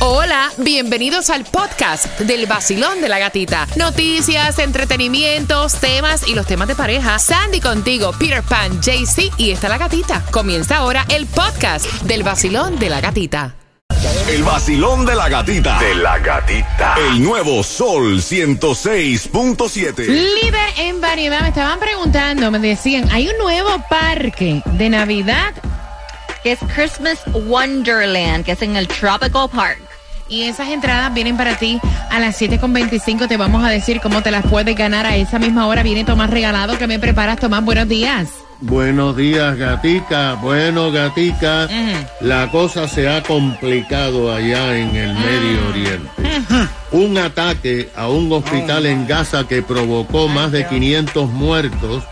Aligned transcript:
Hola, 0.00 0.52
bienvenidos 0.58 1.28
al 1.28 1.44
podcast 1.44 2.20
del 2.20 2.46
vacilón 2.46 3.00
de 3.00 3.08
la 3.08 3.18
gatita. 3.18 3.66
Noticias, 3.74 4.60
entretenimientos, 4.60 5.74
temas 5.80 6.28
y 6.28 6.36
los 6.36 6.46
temas 6.46 6.68
de 6.68 6.76
pareja. 6.76 7.18
Sandy 7.18 7.60
contigo, 7.60 8.12
Peter 8.16 8.44
Pan, 8.44 8.80
JC 8.80 9.32
y 9.38 9.50
está 9.50 9.68
la 9.68 9.76
gatita. 9.76 10.24
Comienza 10.30 10.76
ahora 10.76 11.04
el 11.08 11.26
podcast 11.26 11.84
del 12.02 12.22
vacilón 12.22 12.78
de 12.78 12.90
la 12.90 13.00
gatita. 13.00 13.56
El 14.28 14.44
vacilón 14.44 15.04
de 15.04 15.16
la 15.16 15.28
gatita. 15.28 15.80
De 15.80 15.96
la 15.96 16.18
gatita. 16.18 16.94
El 17.10 17.20
nuevo 17.20 17.64
Sol 17.64 18.18
106.7. 18.18 20.06
Líder 20.06 20.74
en 20.76 21.00
variedad, 21.00 21.40
me 21.40 21.48
estaban 21.48 21.80
preguntando, 21.80 22.52
me 22.52 22.60
decían, 22.60 23.10
hay 23.10 23.28
un 23.28 23.38
nuevo 23.38 23.82
parque 23.90 24.62
de 24.64 24.90
Navidad 24.90 25.54
que 26.44 26.52
es 26.52 26.60
Christmas 26.72 27.18
Wonderland, 27.32 28.44
que 28.44 28.52
es 28.52 28.62
en 28.62 28.76
el 28.76 28.86
Tropical 28.86 29.50
Park. 29.50 29.87
Y 30.28 30.42
esas 30.42 30.68
entradas 30.68 31.12
vienen 31.14 31.36
para 31.36 31.56
ti 31.56 31.80
a 32.10 32.20
las 32.20 32.40
7.25. 32.40 33.28
Te 33.28 33.36
vamos 33.36 33.64
a 33.64 33.70
decir 33.70 34.00
cómo 34.00 34.22
te 34.22 34.30
las 34.30 34.46
puedes 34.46 34.76
ganar 34.76 35.06
a 35.06 35.16
esa 35.16 35.38
misma 35.38 35.66
hora. 35.66 35.82
Viene 35.82 36.04
Tomás 36.04 36.30
regalado. 36.30 36.78
que 36.78 36.86
me 36.86 36.98
preparas, 36.98 37.38
Tomás? 37.38 37.64
Buenos 37.64 37.88
días. 37.88 38.28
Buenos 38.60 39.16
días, 39.16 39.56
gatica. 39.56 40.34
Bueno, 40.34 40.90
gatica, 40.90 41.68
la 42.20 42.50
cosa 42.50 42.88
se 42.88 43.08
ha 43.08 43.22
complicado 43.22 44.34
allá 44.34 44.76
en 44.76 44.96
el 44.96 45.14
Medio 45.14 45.68
Oriente. 45.68 46.10
Un 46.90 47.18
ataque 47.18 47.90
a 47.94 48.08
un 48.08 48.32
hospital 48.32 48.86
en 48.86 49.06
Gaza 49.06 49.46
que 49.46 49.62
provocó 49.62 50.26
más 50.26 50.50
de 50.50 50.66
500 50.66 51.30
muertos 51.30 52.04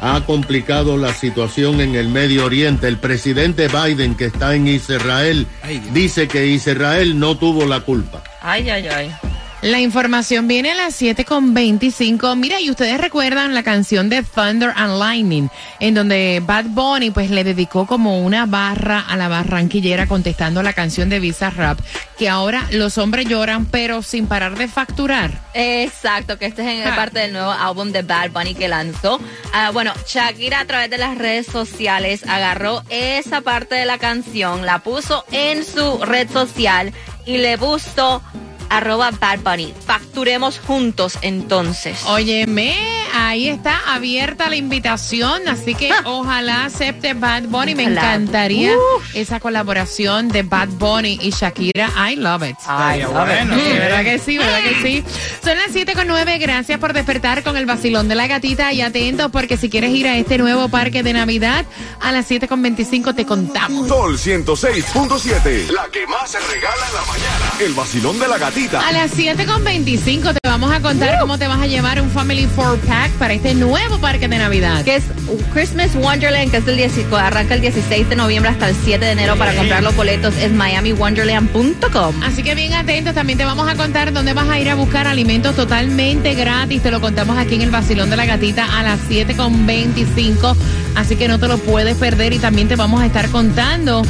ha 0.00 0.20
complicado 0.24 0.96
la 0.96 1.12
situación 1.12 1.80
en 1.80 1.94
el 1.94 2.08
Medio 2.08 2.44
Oriente. 2.44 2.88
El 2.88 2.98
presidente 2.98 3.68
Biden, 3.68 4.14
que 4.14 4.26
está 4.26 4.54
en 4.54 4.68
Israel, 4.68 5.46
dice 5.92 6.28
que 6.28 6.46
Israel 6.46 7.18
no 7.18 7.36
tuvo 7.36 7.66
la 7.66 7.80
culpa. 7.80 8.22
Ay, 8.40 8.70
ay, 8.70 8.88
ay. 8.88 9.27
La 9.60 9.80
información 9.80 10.46
viene 10.46 10.70
a 10.70 10.76
las 10.76 11.02
7.25. 11.02 12.36
Mira, 12.36 12.60
y 12.60 12.70
ustedes 12.70 13.00
recuerdan 13.00 13.54
la 13.54 13.64
canción 13.64 14.08
de 14.08 14.22
Thunder 14.22 14.72
and 14.76 15.00
Lightning, 15.00 15.48
en 15.80 15.94
donde 15.94 16.40
Bad 16.46 16.66
Bunny 16.66 17.10
pues 17.10 17.30
le 17.30 17.42
dedicó 17.42 17.84
como 17.84 18.20
una 18.20 18.46
barra 18.46 19.00
a 19.00 19.16
la 19.16 19.26
barranquillera 19.26 20.06
contestando 20.06 20.62
la 20.62 20.74
canción 20.74 21.08
de 21.08 21.18
Visa 21.18 21.50
Rap, 21.50 21.80
que 22.16 22.28
ahora 22.28 22.68
los 22.70 22.98
hombres 22.98 23.26
lloran 23.26 23.66
pero 23.66 24.02
sin 24.02 24.28
parar 24.28 24.56
de 24.56 24.68
facturar. 24.68 25.32
Exacto, 25.54 26.38
que 26.38 26.46
este 26.46 26.62
es 26.62 26.86
en 26.86 26.94
parte 26.94 27.18
del 27.18 27.32
nuevo 27.32 27.50
álbum 27.50 27.90
de 27.90 28.02
Bad 28.02 28.30
Bunny 28.30 28.54
que 28.54 28.68
lanzó. 28.68 29.20
Ah, 29.52 29.70
bueno, 29.72 29.92
Shakira 30.06 30.60
a 30.60 30.66
través 30.66 30.88
de 30.88 30.98
las 30.98 31.18
redes 31.18 31.46
sociales 31.46 32.22
agarró 32.28 32.84
esa 32.90 33.40
parte 33.40 33.74
de 33.74 33.86
la 33.86 33.98
canción, 33.98 34.64
la 34.64 34.78
puso 34.78 35.24
en 35.32 35.64
su 35.64 35.98
red 36.04 36.30
social 36.30 36.92
y 37.26 37.38
le 37.38 37.58
puso 37.58 38.22
arroba 38.68 39.10
Bad 39.10 39.40
Bunny. 39.40 39.72
Facturemos 39.86 40.58
juntos 40.58 41.18
entonces. 41.22 42.04
Óyeme, 42.06 42.97
ahí 43.26 43.48
está 43.48 43.94
abierta 43.94 44.48
la 44.48 44.56
invitación, 44.56 45.48
así 45.48 45.74
que 45.74 45.90
ojalá 46.04 46.64
acepte 46.66 47.14
Bad 47.14 47.44
Bunny. 47.44 47.74
Me 47.74 47.84
Ojalá. 47.84 48.00
encantaría 48.14 48.72
esa 49.14 49.40
colaboración 49.40 50.28
de 50.28 50.42
Bad 50.42 50.68
Bunny 50.68 51.18
y 51.22 51.30
Shakira. 51.30 51.90
I 52.10 52.16
love 52.16 52.42
it. 52.48 52.56
Ay, 52.66 53.02
bueno, 53.04 53.54
Sí, 53.54 53.60
qué 53.62 53.78
¿verdad 53.78 54.02
que 54.04 54.18
sí? 54.18 54.38
¿Verdad 54.38 54.60
que 54.62 54.74
sí? 54.82 55.04
Son 55.44 55.56
las 55.56 55.68
7 55.72 55.92
con 55.94 56.06
9. 56.06 56.38
Gracias 56.38 56.78
por 56.78 56.92
despertar 56.92 57.42
con 57.42 57.56
el 57.56 57.66
vacilón 57.66 58.08
de 58.08 58.14
la 58.14 58.26
gatita. 58.26 58.72
Y 58.72 58.80
atentos, 58.82 59.30
porque 59.30 59.56
si 59.56 59.68
quieres 59.70 59.90
ir 59.90 60.06
a 60.06 60.16
este 60.16 60.38
nuevo 60.38 60.68
parque 60.68 61.02
de 61.02 61.12
Navidad, 61.12 61.64
a 62.00 62.12
las 62.12 62.26
7 62.26 62.48
con 62.48 62.62
25 62.62 63.14
te 63.14 63.24
contamos. 63.26 63.88
Sol 63.88 64.18
106.7. 64.18 65.70
La 65.70 65.88
que 65.92 66.06
más 66.06 66.30
se 66.30 66.38
regala 66.38 66.86
en 66.88 66.94
la 66.94 67.00
mañana. 67.02 67.52
El 67.60 67.74
vacilón 67.74 68.18
de 68.18 68.28
la 68.28 68.38
gatita. 68.38 68.86
A 68.86 68.92
las 68.92 69.10
7 69.12 69.46
con 69.46 69.64
25 69.64 70.34
te 70.34 70.47
vamos 70.60 70.74
a 70.74 70.80
contar 70.80 71.20
cómo 71.20 71.38
te 71.38 71.46
vas 71.46 71.60
a 71.60 71.68
llevar 71.68 72.00
un 72.00 72.10
Family 72.10 72.46
Four 72.46 72.78
Pack 72.80 73.12
para 73.12 73.32
este 73.32 73.54
nuevo 73.54 73.98
parque 73.98 74.26
de 74.26 74.38
Navidad. 74.38 74.82
que 74.82 74.96
es 74.96 75.04
Christmas 75.52 75.94
Wonderland, 75.94 76.50
que 76.50 76.56
es 76.56 76.66
el 76.66 76.76
10 76.76 77.12
arranca 77.12 77.54
el 77.54 77.60
16 77.60 78.08
de 78.08 78.16
noviembre 78.16 78.50
hasta 78.50 78.68
el 78.68 78.74
7 78.74 79.04
de 79.04 79.12
enero 79.12 79.36
para 79.36 79.54
comprar 79.54 79.84
los 79.84 79.94
boletos 79.94 80.34
es 80.36 80.50
miamiwonderland.com. 80.50 82.22
Así 82.24 82.42
que 82.42 82.56
bien 82.56 82.74
atentos, 82.74 83.14
también 83.14 83.38
te 83.38 83.44
vamos 83.44 83.68
a 83.68 83.76
contar 83.76 84.12
dónde 84.12 84.32
vas 84.32 84.48
a 84.48 84.58
ir 84.58 84.68
a 84.68 84.74
buscar 84.74 85.06
alimentos 85.06 85.54
totalmente 85.54 86.34
gratis. 86.34 86.82
Te 86.82 86.90
lo 86.90 87.00
contamos 87.00 87.38
aquí 87.38 87.54
en 87.54 87.62
el 87.62 87.70
Vacilón 87.70 88.10
de 88.10 88.16
la 88.16 88.26
Gatita 88.26 88.80
a 88.80 88.82
las 88.82 88.98
7 89.06 89.36
con 89.36 89.64
25. 89.64 90.56
Así 90.96 91.14
que 91.14 91.28
no 91.28 91.38
te 91.38 91.46
lo 91.46 91.58
puedes 91.58 91.96
perder 91.96 92.32
y 92.32 92.40
también 92.40 92.66
te 92.66 92.74
vamos 92.74 93.00
a 93.00 93.06
estar 93.06 93.28
contando 93.28 94.02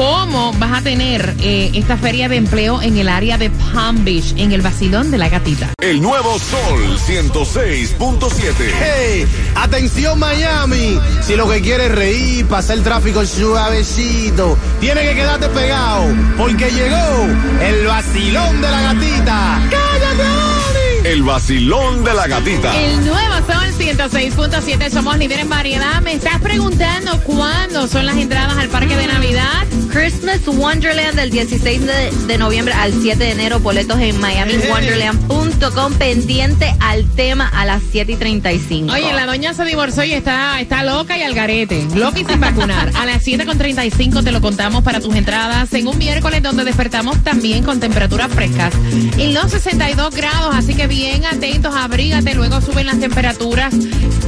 cómo 0.00 0.54
vas 0.54 0.78
a 0.78 0.80
tener 0.80 1.34
eh, 1.40 1.72
esta 1.74 1.98
feria 1.98 2.26
de 2.30 2.36
empleo 2.36 2.80
en 2.80 2.96
el 2.96 3.06
área 3.06 3.36
de 3.36 3.50
Palm 3.50 4.02
Beach, 4.02 4.32
en 4.38 4.50
el 4.52 4.62
Vacilón 4.62 5.10
de 5.10 5.18
la 5.18 5.28
Gatita. 5.28 5.74
El 5.78 6.00
nuevo 6.00 6.38
Sol 6.38 6.96
106.7. 7.06 8.54
¡Hey! 8.80 9.26
¡Atención 9.56 10.18
Miami! 10.18 10.98
Si 11.20 11.36
lo 11.36 11.46
que 11.50 11.60
quieres 11.60 11.90
es 11.90 11.94
reír, 11.94 12.46
pasar 12.46 12.78
el 12.78 12.82
tráfico 12.82 13.26
suavecito, 13.26 14.56
tiene 14.80 15.02
que 15.02 15.16
quedarte 15.16 15.50
pegado, 15.50 16.06
porque 16.38 16.70
llegó 16.70 17.26
el 17.60 17.86
vacilón 17.86 18.62
de 18.62 18.70
la 18.70 18.80
gatita. 18.80 19.60
¡Cállate, 19.68 20.22
Oli! 20.22 21.08
El 21.08 21.22
vacilón 21.24 22.04
de 22.04 22.14
la 22.14 22.26
gatita. 22.26 22.80
El 22.80 23.04
nuevo 23.04 23.34
Sol 23.46 23.69
106.7, 23.80 24.90
somos 24.90 25.16
líderes 25.16 25.44
en 25.44 25.48
variedad. 25.48 26.02
Me 26.02 26.12
estás 26.12 26.38
preguntando 26.42 27.18
cuándo 27.22 27.88
son 27.88 28.04
las 28.04 28.18
entradas 28.18 28.58
al 28.58 28.68
parque 28.68 28.94
de 28.94 29.06
Navidad. 29.06 29.66
Christmas 29.90 30.46
Wonderland 30.46 31.16
del 31.16 31.30
16 31.30 31.86
de, 31.86 32.10
de 32.26 32.38
noviembre 32.38 32.74
al 32.74 32.92
7 32.92 33.16
de 33.16 33.30
enero. 33.30 33.58
Boletos 33.58 33.98
en 33.98 34.20
miamiwonderland.com. 34.20 35.94
Pendiente 35.94 36.74
al 36.78 37.06
tema 37.12 37.48
a 37.48 37.64
las 37.64 37.82
7 37.90 38.12
y 38.12 38.16
35. 38.16 38.92
Oye, 38.92 39.14
la 39.14 39.24
doña 39.24 39.54
se 39.54 39.64
divorció 39.64 40.04
y 40.04 40.12
está, 40.12 40.60
está 40.60 40.84
loca 40.84 41.16
y 41.16 41.22
al 41.22 41.34
garete. 41.34 41.86
Loca 41.94 42.20
y 42.20 42.24
sin 42.26 42.38
vacunar. 42.38 42.90
A 42.94 43.06
las 43.06 43.26
7.35 43.26 44.22
te 44.22 44.30
lo 44.30 44.42
contamos 44.42 44.84
para 44.84 45.00
tus 45.00 45.14
entradas 45.14 45.72
en 45.72 45.86
un 45.86 45.96
miércoles 45.96 46.42
donde 46.42 46.64
despertamos 46.64 47.24
también 47.24 47.64
con 47.64 47.80
temperaturas 47.80 48.30
frescas. 48.30 48.74
En 49.16 49.32
los 49.32 49.50
62 49.50 50.14
grados, 50.14 50.54
así 50.54 50.74
que 50.74 50.86
bien 50.86 51.24
atentos, 51.24 51.74
abrígate, 51.74 52.34
luego 52.34 52.60
suben 52.60 52.86
las 52.86 53.00
temperaturas. 53.00 53.69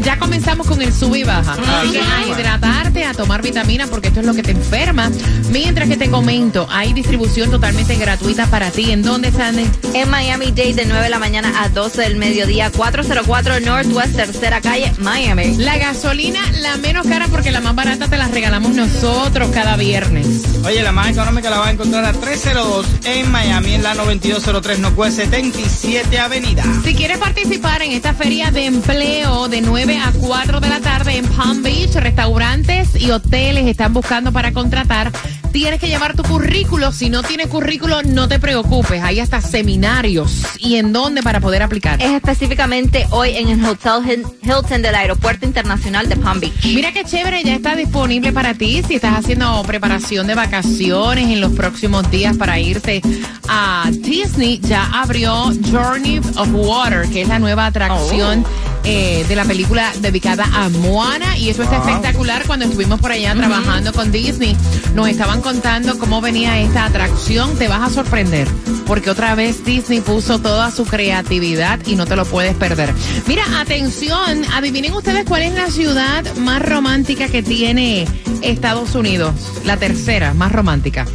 Ya 0.02 0.18
comenzamos 0.18 0.66
con 0.66 0.82
el 0.82 0.92
sub 0.92 1.14
y 1.14 1.24
baja. 1.24 1.52
Así 1.52 1.92
que 1.92 2.00
a 2.00 2.26
hidratarte, 2.26 3.04
a 3.04 3.14
tomar 3.14 3.42
vitaminas 3.42 3.88
porque 3.88 4.08
esto 4.08 4.20
es 4.20 4.26
lo 4.26 4.34
que 4.34 4.42
te 4.42 4.52
enferma. 4.52 5.10
Mientras 5.50 5.88
que 5.88 5.96
te 5.96 6.10
comento, 6.10 6.66
hay 6.70 6.92
distribución 6.92 7.50
totalmente 7.50 7.96
gratuita 7.96 8.46
para 8.46 8.70
ti. 8.70 8.90
¿En 8.90 9.02
dónde, 9.02 9.30
Sandy? 9.30 9.68
En 9.94 10.10
Miami 10.10 10.46
Dade 10.46 10.74
de 10.74 10.86
9 10.86 11.04
de 11.04 11.10
la 11.10 11.18
mañana 11.18 11.62
a 11.62 11.68
12 11.68 12.02
del 12.02 12.16
mediodía. 12.16 12.70
404 12.70 13.60
Northwest 13.60 14.16
Tercera 14.16 14.60
Calle, 14.60 14.92
Miami. 14.98 15.56
La 15.56 15.78
gasolina, 15.78 16.40
la 16.60 16.76
menos 16.76 17.06
cara 17.06 17.28
porque 17.28 17.50
la 17.50 17.60
más 17.60 17.74
barata 17.74 18.08
te 18.08 18.16
la 18.16 18.28
regalamos 18.28 18.72
nosotros 18.74 19.50
cada 19.52 19.76
viernes. 19.76 20.42
Oye, 20.64 20.80
la 20.82 20.92
más 20.92 21.08
económica 21.08 21.50
la 21.50 21.58
vas 21.58 21.68
a 21.68 21.70
encontrar 21.72 22.04
a 22.04 22.12
302 22.12 22.86
en 23.04 23.30
Miami, 23.32 23.74
en 23.74 23.82
la 23.82 23.94
9203 23.94 24.78
Northwest 24.78 25.16
77 25.16 26.18
Avenida. 26.20 26.64
Si 26.84 26.94
quieres 26.94 27.18
participar 27.18 27.82
en 27.82 27.92
esta 27.92 28.14
feria 28.14 28.50
de 28.52 28.66
empleo 28.66 29.48
de 29.48 29.60
9 29.60 29.98
a 29.98 30.12
4 30.12 30.60
de 30.60 30.68
la 30.68 30.80
tarde 30.80 31.16
en 31.16 31.26
Palm 31.26 31.62
Beach, 31.62 31.94
restaurantes 31.96 32.94
y 32.94 33.10
hoteles 33.10 33.66
están 33.66 33.92
buscando 33.92 34.30
para 34.30 34.52
contratar, 34.52 35.10
tienes 35.52 35.78
que 35.80 35.88
llevar 35.88 36.16
tu 36.16 36.22
currículo. 36.22 36.92
Si 36.92 37.10
no 37.10 37.22
tienes 37.22 37.46
currículo, 37.48 38.02
no 38.02 38.26
te 38.28 38.38
preocupes. 38.38 39.02
Hay 39.02 39.20
hasta 39.20 39.40
seminarios. 39.40 40.42
¿Y 40.58 40.76
en 40.76 40.92
dónde 40.92 41.22
para 41.22 41.40
poder 41.40 41.62
aplicar? 41.62 42.00
Es 42.02 42.10
específicamente 42.10 43.06
hoy 43.10 43.36
en 43.36 43.48
el 43.48 43.64
Hotel 43.64 44.02
Hil- 44.04 44.32
Hilton 44.42 44.82
del 44.82 44.94
Aeropuerto 44.94 45.44
Internacional 45.46 46.08
de 46.08 46.16
Palm 46.16 46.40
Beach. 46.40 46.64
Mira 46.64 46.92
qué 46.92 47.04
chévere, 47.04 47.42
ya 47.44 47.54
está 47.54 47.76
disponible 47.76 48.32
para 48.32 48.54
ti 48.54 48.82
si 48.86 48.94
estás 48.96 49.14
haciendo 49.18 49.62
preparación 49.64 50.26
de 50.26 50.34
vacaciones 50.34 51.26
en 51.28 51.40
los 51.40 51.52
próximos 51.52 52.10
días 52.10 52.36
para 52.36 52.58
irte 52.58 53.02
a 53.48 53.88
Disney. 53.92 54.58
Ya 54.62 54.86
abrió 55.00 55.52
Journey 55.70 56.18
of 56.36 56.48
Water, 56.52 57.06
que 57.08 57.22
es 57.22 57.28
la 57.28 57.38
nueva 57.38 57.66
atracción 57.66 58.44
eh, 58.84 59.24
de 59.28 59.36
la 59.36 59.44
película 59.44 59.92
dedicada 60.00 60.44
a 60.52 60.68
Moana. 60.68 61.36
Y 61.38 61.50
eso 61.50 61.62
está 61.62 61.78
espectacular. 61.78 62.44
Cuando 62.46 62.66
estuvimos 62.66 63.00
por 63.00 63.12
allá 63.12 63.34
trabajando 63.34 63.92
con 63.92 64.12
Disney, 64.12 64.56
nos 64.94 65.08
estaban 65.08 65.40
contando 65.40 65.98
cómo 65.98 66.20
venía 66.20 66.60
esta 66.60 66.84
atracción. 66.84 67.56
Te 67.58 67.68
vas 67.68 67.90
a 67.90 67.94
sorprender, 67.94 68.48
porque 68.86 69.10
otra 69.10 69.34
vez 69.34 69.64
Disney 69.64 70.00
puso 70.00 70.40
toda 70.40 70.70
su 70.70 70.84
creatividad 70.84 71.80
y 71.86 71.96
no 71.96 72.06
te 72.06 72.16
lo 72.16 72.24
puedes 72.24 72.54
perder. 72.54 72.92
Mira, 73.26 73.44
atención, 73.60 74.44
adivinen 74.52 74.92
ustedes 74.92 75.24
cuál 75.24 75.42
es 75.42 75.54
la 75.54 75.70
ciudad 75.70 76.24
más 76.36 76.62
romántica 76.62 77.28
que 77.28 77.42
tiene 77.42 78.06
Estados 78.42 78.94
Unidos. 78.94 79.34
La 79.64 79.76
tercera, 79.76 80.34
más 80.34 80.52
romántica. 80.52 81.06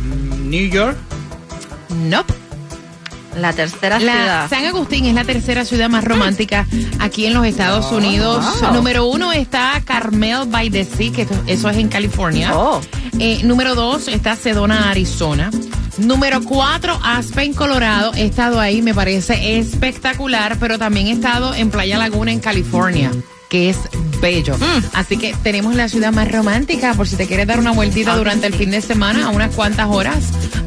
New 0.44 0.70
York. 0.70 0.98
Nope. 1.90 2.47
La 3.38 3.54
tercera 3.54 4.00
La 4.00 4.14
ciudad. 4.14 4.50
San 4.50 4.66
Agustín 4.66 5.06
es 5.06 5.14
la 5.14 5.24
tercera 5.24 5.66
ciudad 5.66 5.90
más 5.90 6.04
romántica 6.04 6.66
aquí 7.00 7.26
en 7.26 7.34
los 7.34 7.46
Estados 7.46 7.92
Unidos. 7.92 8.44
wow. 8.62 8.74
Número 8.74 9.06
uno 9.06 9.32
está 9.32 9.82
Carmel 9.86 10.48
by 10.48 10.70
the 10.70 10.86
Sea, 10.86 11.12
que 11.12 11.28
eso 11.48 11.70
es 11.70 11.78
en 11.78 11.90
California. 11.90 12.56
Oh. 12.58 12.82
Eh, 13.20 13.42
número 13.44 13.76
dos 13.76 14.08
está 14.08 14.36
Sedona, 14.36 14.90
Arizona. 14.90 15.52
Número 15.98 16.44
4, 16.44 17.00
Aspen, 17.04 17.56
Colorado. 17.56 18.14
He 18.14 18.26
estado 18.26 18.60
ahí, 18.60 18.84
me 18.84 18.94
parece 18.94 19.58
espectacular, 19.58 20.58
pero 20.60 20.78
también 20.78 21.08
he 21.08 21.12
estado 21.12 21.56
en 21.56 21.72
Playa 21.72 21.98
Laguna, 21.98 22.32
en 22.32 22.40
California 22.40 23.12
que 23.50 23.70
es 23.70 23.78
bello. 24.20 24.58
Mm. 24.58 24.84
Así 24.94 25.18
que 25.18 25.36
tenemos 25.44 25.76
la 25.76 25.88
ciudad 25.90 26.12
más 26.12 26.32
romántica, 26.32 26.94
por 26.94 27.08
si 27.08 27.16
te 27.16 27.28
quieres 27.28 27.48
dar 27.48 27.60
una 27.60 27.72
vueltita 27.72 28.14
Ah, 28.14 28.18
durante 28.18 28.48
el 28.48 28.54
fin 28.54 28.72
de 28.72 28.82
semana, 28.82 29.26
a 29.26 29.30
unas 29.30 29.54
cuantas 29.56 29.88
horas, 29.90 30.18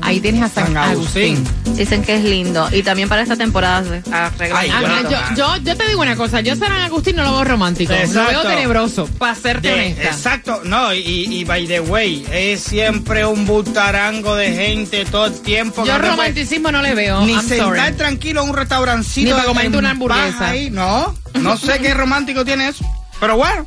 ahí 0.03 0.21
tienes 0.21 0.43
a 0.43 0.49
San, 0.49 0.67
San 0.67 0.77
Agustín. 0.77 1.37
Agustín. 1.37 1.77
Dicen 1.77 2.03
que 2.03 2.17
es 2.17 2.25
lindo. 2.25 2.69
Y 2.73 2.83
también 2.83 3.09
para 3.09 3.23
esta 3.23 3.37
temporada 3.37 3.83
se 3.85 4.03
arreglan. 4.13 4.59
Ay, 4.61 4.69
Ajá, 4.71 4.81
bueno, 4.81 5.11
yo, 5.11 5.19
yo, 5.37 5.57
yo 5.65 5.77
te 5.77 5.89
digo 5.89 6.03
una 6.03 6.17
cosa, 6.17 6.41
yo 6.41 6.55
San 6.57 6.73
Agustín 6.73 7.17
no 7.17 7.23
lo 7.25 7.33
veo 7.33 7.45
romántico, 7.45 7.93
lo 7.93 7.99
Exacto. 7.99 8.31
veo 8.31 8.43
tenebroso, 8.43 9.07
para 9.19 9.35
serte 9.35 9.69
De- 9.69 9.75
honesta. 9.75 10.03
exacto, 10.05 10.61
no, 10.65 10.93
y, 10.93 11.01
y 11.01 11.45
by 11.45 11.67
the 11.67 11.81
way, 11.81 12.27
es 12.33 12.61
siempre 12.63 13.25
un 13.25 13.47
butarango 13.47 14.35
de 14.37 14.53
gente 14.55 15.05
todo 15.07 15.27
el 15.27 15.41
tiempo. 15.41 15.85
Yo 15.85 15.99
romanticismo 15.99 16.71
no 16.73 16.83
le 16.83 16.95
veo. 16.95 17.25
Ni 17.25 17.33
I'm 17.33 17.47
sentar 17.47 17.67
sorry. 17.87 17.93
tranquilo 17.97 18.43
en 18.43 18.51
un 18.51 18.57
restaurancito. 18.57 19.29
Ni 19.29 19.33
para 19.33 19.45
comerte 19.45 19.79
una 19.79 19.91
hamburguesa. 19.91 20.49
ahí. 20.49 20.71
No, 20.71 21.15
no 21.35 21.57
sé 21.57 21.79
qué 21.81 21.95
romántico 21.95 22.45
tiene 22.45 22.69
eso. 22.69 22.85
Pero 23.21 23.37
bueno. 23.37 23.67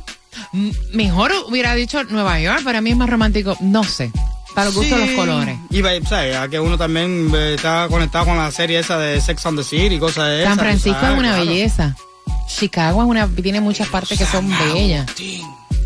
Mejor 0.92 1.32
hubiera 1.48 1.74
dicho 1.74 2.02
Nueva 2.04 2.40
York, 2.40 2.64
para 2.64 2.80
mí 2.80 2.90
es 2.90 2.96
más 2.96 3.08
romántico, 3.08 3.56
no 3.60 3.84
sé, 3.84 4.10
para 4.54 4.68
el 4.68 4.74
gusto 4.74 4.96
de 4.96 5.06
los 5.06 5.14
colores. 5.14 5.56
Y 5.70 5.80
sabes, 6.08 6.36
a 6.36 6.48
que 6.48 6.58
uno 6.58 6.76
también 6.76 7.32
está 7.34 7.86
conectado 7.88 8.24
con 8.26 8.36
la 8.36 8.50
serie 8.50 8.80
esa 8.80 8.98
de 8.98 9.20
Sex 9.20 9.46
on 9.46 9.56
the 9.56 9.62
City 9.62 9.94
y 9.94 9.98
cosas 10.00 10.26
de 10.28 10.42
esas. 10.42 10.56
San 10.56 10.58
Francisco 10.58 11.00
¿sabes? 11.00 11.12
es 11.12 11.18
una 11.20 11.28
Claro. 11.34 11.46
belleza. 11.46 11.96
Chicago 12.48 13.02
es 13.02 13.08
una, 13.08 13.28
tiene 13.28 13.60
muchas 13.60 13.88
partes 13.88 14.18
que 14.18 14.26
son 14.26 14.50
bellas. 14.74 15.06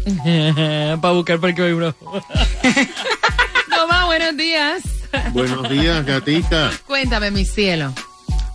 Para 1.00 1.14
buscar 1.14 1.38
parque 1.38 1.60
hoy, 1.62 1.74
bro. 1.74 1.94
Toma, 3.74 4.06
buenos 4.06 4.36
días. 4.36 4.82
Buenos 5.32 5.68
días, 5.68 6.04
gatica. 6.06 6.70
Cuéntame, 6.86 7.30
mi 7.30 7.44
cielo. 7.44 7.92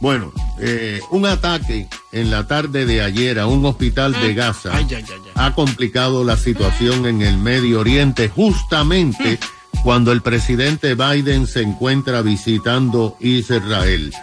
Bueno, 0.04 0.34
eh, 0.60 1.00
un 1.12 1.26
ataque 1.26 1.88
en 2.12 2.30
la 2.30 2.46
tarde 2.46 2.86
de 2.86 3.02
ayer 3.02 3.40
a 3.40 3.48
un 3.48 3.66
hospital 3.66 4.12
de 4.12 4.34
Gaza 4.34 4.72
Ay, 4.74 4.86
ay, 4.90 4.96
ay, 4.98 5.06
ay. 5.10 5.32
ha 5.34 5.56
complicado 5.56 6.26
la 6.26 6.36
situación 6.36 7.06
en 7.06 7.22
el 7.22 7.38
Medio 7.38 7.80
Oriente 7.80 8.28
justamente 8.28 9.40
cuando 9.82 10.12
el 10.12 10.22
presidente 10.22 10.96
Biden 10.96 11.48
se 11.48 11.62
encuentra 11.62 12.22
visitando 12.22 13.16
Israel. 13.22 14.14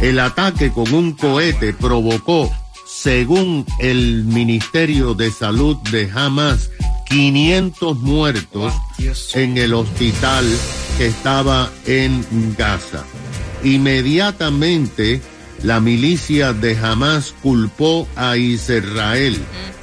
El 0.00 0.18
ataque 0.18 0.72
con 0.72 0.92
un 0.92 1.12
cohete 1.12 1.72
provocó, 1.72 2.50
según 2.84 3.64
el 3.78 4.24
Ministerio 4.24 5.14
de 5.14 5.30
Salud 5.30 5.76
de 5.92 6.10
Hamas, 6.12 6.68
500 7.08 7.96
muertos 7.98 8.74
en 9.34 9.56
el 9.56 9.72
hospital 9.74 10.44
que 10.98 11.06
estaba 11.06 11.70
en 11.86 12.26
Gaza. 12.58 13.04
Inmediatamente 13.64 15.20
la 15.62 15.80
milicia 15.80 16.52
de 16.52 16.76
Hamas 16.76 17.34
culpó 17.42 18.08
a 18.16 18.36
Israel, 18.36 19.36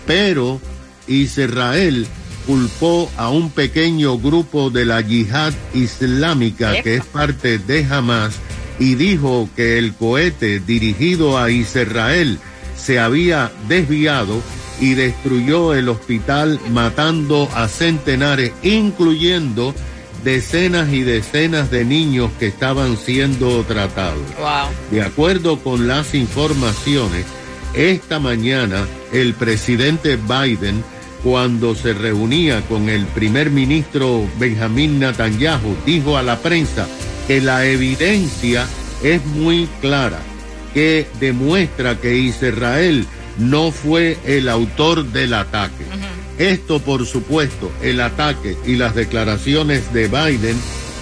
pero 0.06 0.60
Israel 1.08 2.06
culpó 2.46 3.10
a 3.16 3.30
un 3.30 3.52
pequeño 3.52 4.18
grupo 4.18 4.70
de 4.70 4.86
la 4.86 5.02
yihad 5.02 5.54
islámica 5.74 6.82
que 6.82 6.96
es 6.96 7.06
parte 7.06 7.60
de 7.60 7.86
Hamas 7.86 8.36
y 8.80 8.96
dijo 8.96 9.50
que 9.56 9.78
el 9.78 9.94
cohete 9.94 10.60
dirigido 10.60 11.38
a 11.38 11.52
Israel 11.52 12.40
se 12.76 13.00
había 13.00 13.52
desviado 13.68 14.42
y 14.82 14.94
destruyó 14.94 15.74
el 15.74 15.90
hospital 15.90 16.60
matando 16.72 17.50
a 17.54 17.68
centenares, 17.68 18.52
incluyendo 18.64 19.76
decenas 20.24 20.92
y 20.92 21.04
decenas 21.04 21.72
de 21.72 21.86
niños 21.86 22.32
que 22.40 22.48
estaban 22.48 22.98
siendo 22.98 23.64
tratados. 23.64 24.24
Wow. 24.38 24.70
De 24.92 25.02
acuerdo 25.02 25.60
con 25.60 25.88
las 25.88 26.14
informaciones, 26.14 27.26
esta 27.74 28.20
mañana 28.20 28.88
el 29.12 29.34
presidente 29.34 30.18
Biden, 30.18 30.84
cuando 31.24 31.76
se 31.76 31.94
reunía 31.94 32.62
con 32.62 32.90
el 32.90 33.06
primer 33.08 33.50
ministro 33.50 34.28
Benjamín 34.40 35.00
Netanyahu, 35.00 35.76
dijo 35.86 36.18
a 36.18 36.24
la 36.24 36.38
prensa 36.40 36.88
que 37.28 37.42
la 37.42 37.66
evidencia 37.66 38.68
es 39.04 39.26
muy 39.26 39.68
clara, 39.82 40.20
que 40.74 41.08
demuestra 41.20 42.00
que 42.00 42.18
Israel 42.18 43.06
no 43.38 43.72
fue 43.72 44.18
el 44.26 44.50
autor 44.50 45.06
del 45.06 45.34
ataque. 45.34 45.86
Esto, 46.40 46.80
por 46.80 47.06
supuesto, 47.06 47.70
el 47.82 48.00
ataque 48.00 48.58
y 48.66 48.78
las 48.78 48.96
declaraciones 48.96 49.94
de 49.94 50.08
Biden 50.08 50.58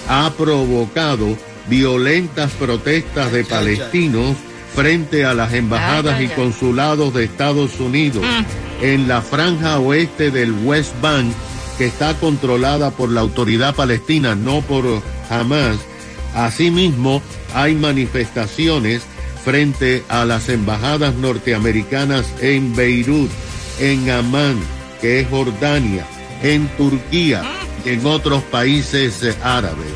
ha 0.08 0.32
provocado 0.36 1.38
violentas 1.68 2.50
protestas 2.52 3.30
de 3.30 3.44
palestinos 3.44 4.36
frente 4.74 5.24
a 5.24 5.34
las 5.34 5.54
embajadas 5.54 6.20
y 6.20 6.26
consulados 6.26 7.14
de 7.14 7.24
Estados 7.24 7.78
Unidos 7.78 8.24
en 8.82 9.06
la 9.06 9.22
franja 9.22 9.78
oeste 9.78 10.32
del 10.32 10.52
West 10.64 10.92
Bank 11.00 11.32
que 11.78 11.86
está 11.86 12.14
controlada 12.14 12.90
por 12.90 13.08
la 13.08 13.20
autoridad 13.20 13.76
palestina, 13.76 14.34
no 14.34 14.60
por 14.62 14.84
Hamas. 15.30 15.78
Asimismo, 16.34 17.22
hay 17.54 17.76
manifestaciones 17.76 19.02
frente 19.44 20.02
a 20.08 20.24
las 20.24 20.48
embajadas 20.48 21.14
norteamericanas 21.14 22.26
en 22.40 22.74
Beirut, 22.74 23.30
en 23.78 24.10
Amán, 24.10 24.56
que 25.00 25.20
es 25.20 25.28
Jordania, 25.28 26.06
en 26.42 26.68
Turquía 26.76 27.42
y 27.84 27.90
en 27.90 28.06
otros 28.06 28.42
países 28.44 29.36
árabes. 29.42 29.92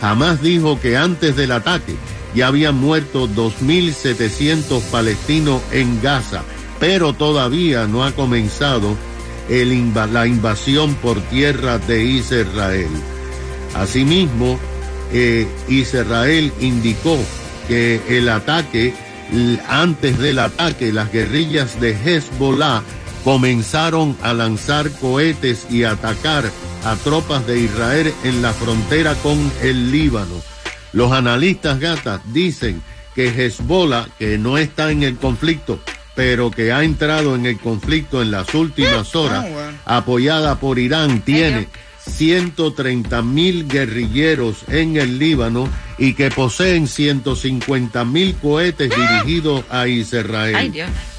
Jamás 0.00 0.42
dijo 0.42 0.80
que 0.80 0.96
antes 0.96 1.36
del 1.36 1.52
ataque 1.52 1.96
ya 2.34 2.48
habían 2.48 2.76
muerto 2.76 3.28
2.700 3.28 4.82
palestinos 4.90 5.62
en 5.72 6.00
Gaza, 6.02 6.42
pero 6.78 7.14
todavía 7.14 7.86
no 7.86 8.04
ha 8.04 8.12
comenzado 8.12 8.96
la 9.48 10.26
invasión 10.26 10.94
por 10.96 11.20
tierra 11.22 11.78
de 11.78 12.04
Israel. 12.04 12.90
Asimismo, 13.74 14.58
eh, 15.12 15.46
Israel 15.68 16.52
indicó 16.60 17.16
que 17.68 18.00
el 18.08 18.28
ataque, 18.28 18.94
antes 19.68 20.18
del 20.18 20.38
ataque, 20.38 20.92
las 20.92 21.12
guerrillas 21.12 21.80
de 21.80 21.92
Hezbollah 21.92 22.82
comenzaron 23.26 24.16
a 24.22 24.32
lanzar 24.32 24.88
cohetes 25.00 25.66
y 25.68 25.82
atacar 25.82 26.44
a 26.84 26.94
tropas 26.94 27.44
de 27.44 27.58
Israel 27.58 28.14
en 28.22 28.40
la 28.40 28.52
frontera 28.52 29.16
con 29.16 29.50
el 29.62 29.90
Líbano. 29.90 30.40
Los 30.92 31.10
analistas 31.10 31.80
gatas 31.80 32.20
dicen 32.32 32.80
que 33.16 33.26
Hezbollah, 33.26 34.06
que 34.16 34.38
no 34.38 34.58
está 34.58 34.92
en 34.92 35.02
el 35.02 35.16
conflicto, 35.16 35.80
pero 36.14 36.52
que 36.52 36.70
ha 36.70 36.84
entrado 36.84 37.34
en 37.34 37.46
el 37.46 37.58
conflicto 37.58 38.22
en 38.22 38.30
las 38.30 38.54
últimas 38.54 39.16
horas, 39.16 39.44
Ah, 39.84 39.96
apoyada 39.96 40.60
por 40.60 40.78
Irán, 40.78 41.20
tiene 41.22 41.66
130 42.08 43.22
mil 43.22 43.66
guerrilleros 43.66 44.58
en 44.68 44.98
el 44.98 45.18
Líbano 45.18 45.68
y 45.98 46.14
que 46.14 46.30
poseen 46.30 46.86
150 46.86 48.04
mil 48.04 48.36
cohetes 48.36 48.88
dirigidos 48.88 49.64
a 49.68 49.88
Israel. 49.88 50.54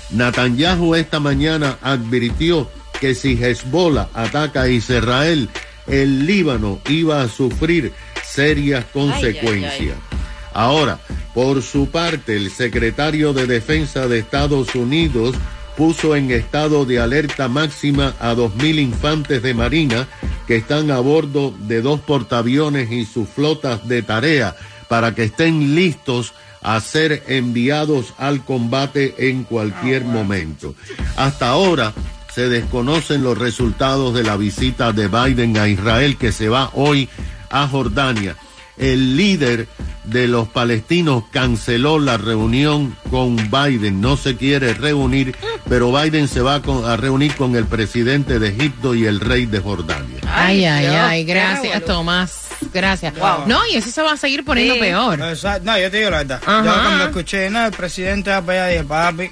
Netanyahu 0.09 0.95
esta 0.95 1.19
mañana 1.19 1.77
advirtió 1.81 2.69
que 2.99 3.13
si 3.13 3.33
Hezbollah 3.41 4.09
ataca 4.13 4.63
a 4.63 4.69
Israel, 4.69 5.49
el 5.85 6.25
Líbano 6.25 6.79
iba 6.89 7.21
a 7.21 7.27
sufrir 7.27 7.93
serias 8.23 8.85
consecuencias. 8.85 9.97
Ahora, 10.53 10.99
por 11.33 11.61
su 11.61 11.89
parte, 11.89 12.35
el 12.35 12.49
secretario 12.49 13.33
de 13.33 13.45
Defensa 13.45 14.07
de 14.07 14.19
Estados 14.19 14.73
Unidos 14.75 15.35
puso 15.75 16.15
en 16.15 16.31
estado 16.31 16.85
de 16.85 16.99
alerta 16.99 17.47
máxima 17.47 18.15
a 18.19 18.33
2.000 18.33 18.79
infantes 18.79 19.43
de 19.43 19.53
Marina 19.53 20.07
que 20.47 20.55
están 20.55 20.89
a 20.89 20.99
bordo 20.99 21.53
de 21.59 21.81
dos 21.81 21.99
portaaviones 21.99 22.91
y 22.91 23.05
sus 23.05 23.29
flotas 23.29 23.87
de 23.87 24.01
tarea 24.01 24.55
para 24.87 25.13
que 25.13 25.25
estén 25.25 25.75
listos 25.75 26.33
a 26.61 26.79
ser 26.81 27.23
enviados 27.27 28.13
al 28.17 28.43
combate 28.43 29.29
en 29.29 29.43
cualquier 29.43 30.03
momento. 30.05 30.75
Hasta 31.15 31.49
ahora 31.49 31.93
se 32.33 32.49
desconocen 32.49 33.23
los 33.23 33.37
resultados 33.37 34.13
de 34.13 34.23
la 34.23 34.37
visita 34.37 34.91
de 34.91 35.07
Biden 35.07 35.57
a 35.57 35.67
Israel 35.67 36.17
que 36.17 36.31
se 36.31 36.49
va 36.49 36.69
hoy 36.73 37.09
a 37.49 37.67
Jordania. 37.67 38.35
El 38.77 39.17
líder 39.17 39.67
de 40.03 40.27
los 40.27 40.47
palestinos 40.47 41.23
canceló 41.31 41.99
la 41.99 42.17
reunión 42.17 42.95
con 43.09 43.35
Biden, 43.35 44.01
no 44.01 44.17
se 44.17 44.37
quiere 44.37 44.73
reunir, 44.73 45.35
pero 45.67 45.91
Biden 45.91 46.27
se 46.27 46.41
va 46.41 46.55
a 46.55 46.97
reunir 46.97 47.35
con 47.35 47.55
el 47.55 47.65
presidente 47.65 48.39
de 48.39 48.49
Egipto 48.49 48.95
y 48.95 49.05
el 49.05 49.19
rey 49.19 49.45
de 49.45 49.59
Jordania. 49.59 50.19
Ay, 50.27 50.63
ay, 50.65 50.85
ay, 50.85 51.23
gracias. 51.25 51.83
Tomás. 51.85 52.46
Gracias. 52.77 53.13
Wow. 53.15 53.43
No, 53.47 53.59
y 53.71 53.75
eso 53.77 53.89
se 53.89 54.01
va 54.01 54.13
a 54.13 54.17
seguir 54.17 54.45
poniendo 54.45 54.75
Sí. 54.75 54.79
peor. 54.79 55.19
Exacto. 55.21 55.63
No, 55.65 55.77
yo 55.77 55.89
te 55.91 55.97
digo 55.97 56.09
la 56.11 56.17
verdad. 56.19 56.41
Ajá. 56.45 56.63
Yo 56.65 56.73
cuando 56.83 57.03
escuché, 57.05 57.49
no, 57.49 57.65
el 57.65 57.71
presidente 57.71 58.29
va 58.29 58.41
para 58.41 58.65
allá, 58.65 58.71
dije, 58.71 58.83
papi, 58.83 59.31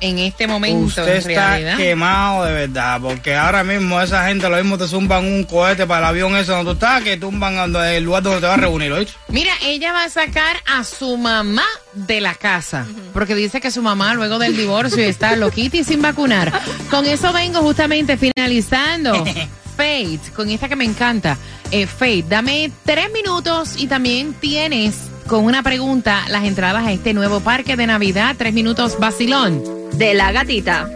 en 0.00 0.18
este 0.18 0.46
momento, 0.48 0.84
Usted 0.86 1.06
en 1.08 1.30
está 1.30 1.48
realidad. 1.50 1.76
quemado 1.76 2.44
de 2.44 2.52
verdad, 2.52 3.00
porque 3.00 3.36
ahora 3.36 3.62
mismo 3.62 4.00
esa 4.00 4.26
gente 4.26 4.48
lo 4.48 4.56
mismo 4.56 4.76
te 4.76 4.88
zumban 4.88 5.24
un 5.24 5.44
cohete 5.44 5.86
para 5.86 6.00
el 6.00 6.04
avión 6.06 6.36
ese 6.36 6.50
donde 6.50 6.64
tú 6.66 6.72
estás, 6.72 7.02
que 7.02 7.16
tumban 7.16 7.54
el 7.76 8.02
lugar 8.04 8.22
donde 8.24 8.40
te 8.40 8.46
vas 8.46 8.58
a 8.58 8.60
reunir, 8.60 8.90
¿oíste? 8.92 9.12
Mira, 9.28 9.52
ella 9.62 9.92
va 9.92 10.04
a 10.04 10.08
sacar 10.08 10.56
a 10.66 10.82
su 10.82 11.16
mamá 11.16 11.64
de 11.92 12.20
la 12.20 12.34
casa, 12.34 12.84
porque 13.12 13.36
dice 13.36 13.60
que 13.60 13.70
su 13.70 13.80
mamá 13.80 14.14
luego 14.14 14.38
del 14.40 14.56
divorcio 14.56 15.04
está 15.04 15.36
loquita 15.36 15.76
y 15.76 15.84
sin 15.84 16.02
vacunar. 16.02 16.52
Con 16.90 17.06
eso 17.06 17.32
vengo 17.32 17.60
justamente 17.60 18.16
finalizando. 18.16 19.24
Fate, 19.76 20.20
con 20.34 20.48
esta 20.50 20.68
que 20.68 20.76
me 20.76 20.84
encanta. 20.84 21.36
Eh, 21.70 21.86
Fate, 21.86 22.24
dame 22.28 22.70
tres 22.84 23.10
minutos 23.12 23.74
y 23.76 23.86
también 23.86 24.34
tienes 24.34 25.08
con 25.26 25.44
una 25.44 25.62
pregunta 25.62 26.24
las 26.28 26.44
entradas 26.44 26.86
a 26.86 26.92
este 26.92 27.14
nuevo 27.14 27.40
parque 27.40 27.76
de 27.76 27.86
Navidad. 27.86 28.36
Tres 28.38 28.52
minutos, 28.52 28.98
vacilón. 28.98 29.62
De 29.92 30.14
la 30.14 30.32
gatita. 30.32 30.88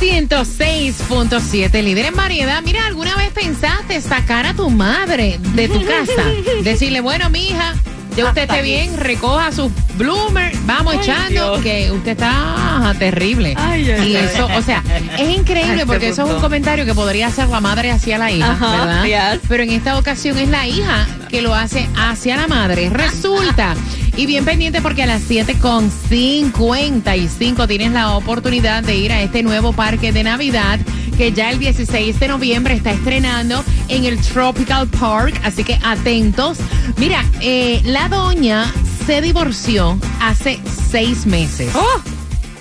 El 0.00 0.28
nuevo 0.28 0.44
Sol 0.44 1.38
106.7, 1.40 1.82
líder 1.82 2.06
en 2.06 2.16
variedad. 2.16 2.62
Mira, 2.62 2.86
¿alguna 2.86 3.14
vez 3.16 3.30
pensaste 3.30 4.00
sacar 4.00 4.46
a 4.46 4.54
tu 4.54 4.68
madre 4.70 5.38
de 5.54 5.68
tu 5.68 5.80
casa? 5.84 6.24
Decirle, 6.62 7.00
bueno, 7.00 7.30
mija, 7.30 7.74
ya 8.16 8.26
usted 8.26 8.42
esté 8.42 8.62
bien, 8.62 8.96
recoja 8.96 9.50
sus 9.52 9.70
bloomers, 9.96 10.58
vamos 10.66 10.94
echando, 10.94 11.60
que 11.62 11.90
usted 11.90 12.12
está 12.12 12.94
terrible. 12.98 13.56
y 13.78 14.16
eso, 14.16 14.48
o 14.54 14.62
sea, 14.62 14.82
es 15.18 15.36
increíble 15.36 15.86
porque 15.86 16.08
eso 16.08 16.26
es 16.26 16.32
un 16.34 16.40
comentario 16.40 16.84
que 16.84 16.94
podría 16.94 17.28
hacer 17.28 17.48
la 17.48 17.60
madre 17.60 17.90
hacia 17.90 18.18
la 18.18 18.30
hija, 18.30 18.52
Ajá, 18.52 18.70
¿verdad? 18.84 19.04
yes. 19.32 19.40
Pero 19.48 19.62
en 19.62 19.70
esta 19.70 19.98
ocasión 19.98 20.38
es 20.38 20.48
la 20.48 20.66
hija 20.66 21.06
que 21.28 21.42
lo 21.42 21.54
hace 21.54 21.88
hacia 21.96 22.36
la 22.36 22.46
madre. 22.46 22.90
Resulta. 22.90 23.74
Y 24.18 24.26
bien 24.26 24.44
pendiente 24.44 24.82
porque 24.82 25.04
a 25.04 25.06
las 25.06 25.22
7.55 25.30 27.68
tienes 27.68 27.92
la 27.92 28.16
oportunidad 28.16 28.82
de 28.82 28.96
ir 28.96 29.12
a 29.12 29.22
este 29.22 29.44
nuevo 29.44 29.72
parque 29.72 30.10
de 30.12 30.24
Navidad 30.24 30.80
que 31.16 31.32
ya 31.32 31.50
el 31.50 31.58
16 31.60 32.18
de 32.18 32.26
noviembre 32.28 32.74
está 32.74 32.90
estrenando 32.90 33.64
en 33.88 34.04
el 34.04 34.18
Tropical 34.20 34.88
Park. 34.88 35.40
Así 35.44 35.62
que 35.64 35.78
atentos. 35.84 36.58
Mira, 36.96 37.24
eh, 37.40 37.80
la 37.84 38.08
doña 38.08 38.72
se 39.06 39.20
divorció 39.20 39.98
hace 40.20 40.58
seis 40.90 41.24
meses. 41.26 41.70
Oh. 41.74 42.00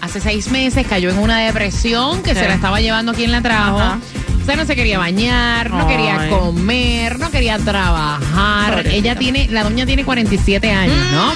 Hace 0.01 0.21
seis 0.21 0.51
meses 0.51 0.85
cayó 0.87 1.09
en 1.09 1.17
una 1.17 1.39
depresión 1.39 2.21
que 2.21 2.35
Sí. 2.35 2.39
se 2.39 2.47
la 2.47 2.53
estaba 2.53 2.79
llevando 2.81 3.13
quien 3.13 3.31
la 3.31 3.41
trajo. 3.41 3.79
Ajá. 3.79 3.99
Sea, 4.47 4.55
no 4.55 4.65
se 4.65 4.77
quería 4.77 4.97
bañar, 4.97 5.69
no 5.71 5.85
quería 5.89 6.29
comer, 6.29 7.19
no 7.19 7.29
quería 7.29 7.59
trabajar. 7.59 8.69
Pobrecita. 8.69 8.95
Ella 8.95 9.15
tiene, 9.15 9.49
la 9.51 9.63
doña 9.63 9.85
tiene 9.85 10.05
47 10.05 10.71
años, 10.71 10.95
¿no? 11.11 11.33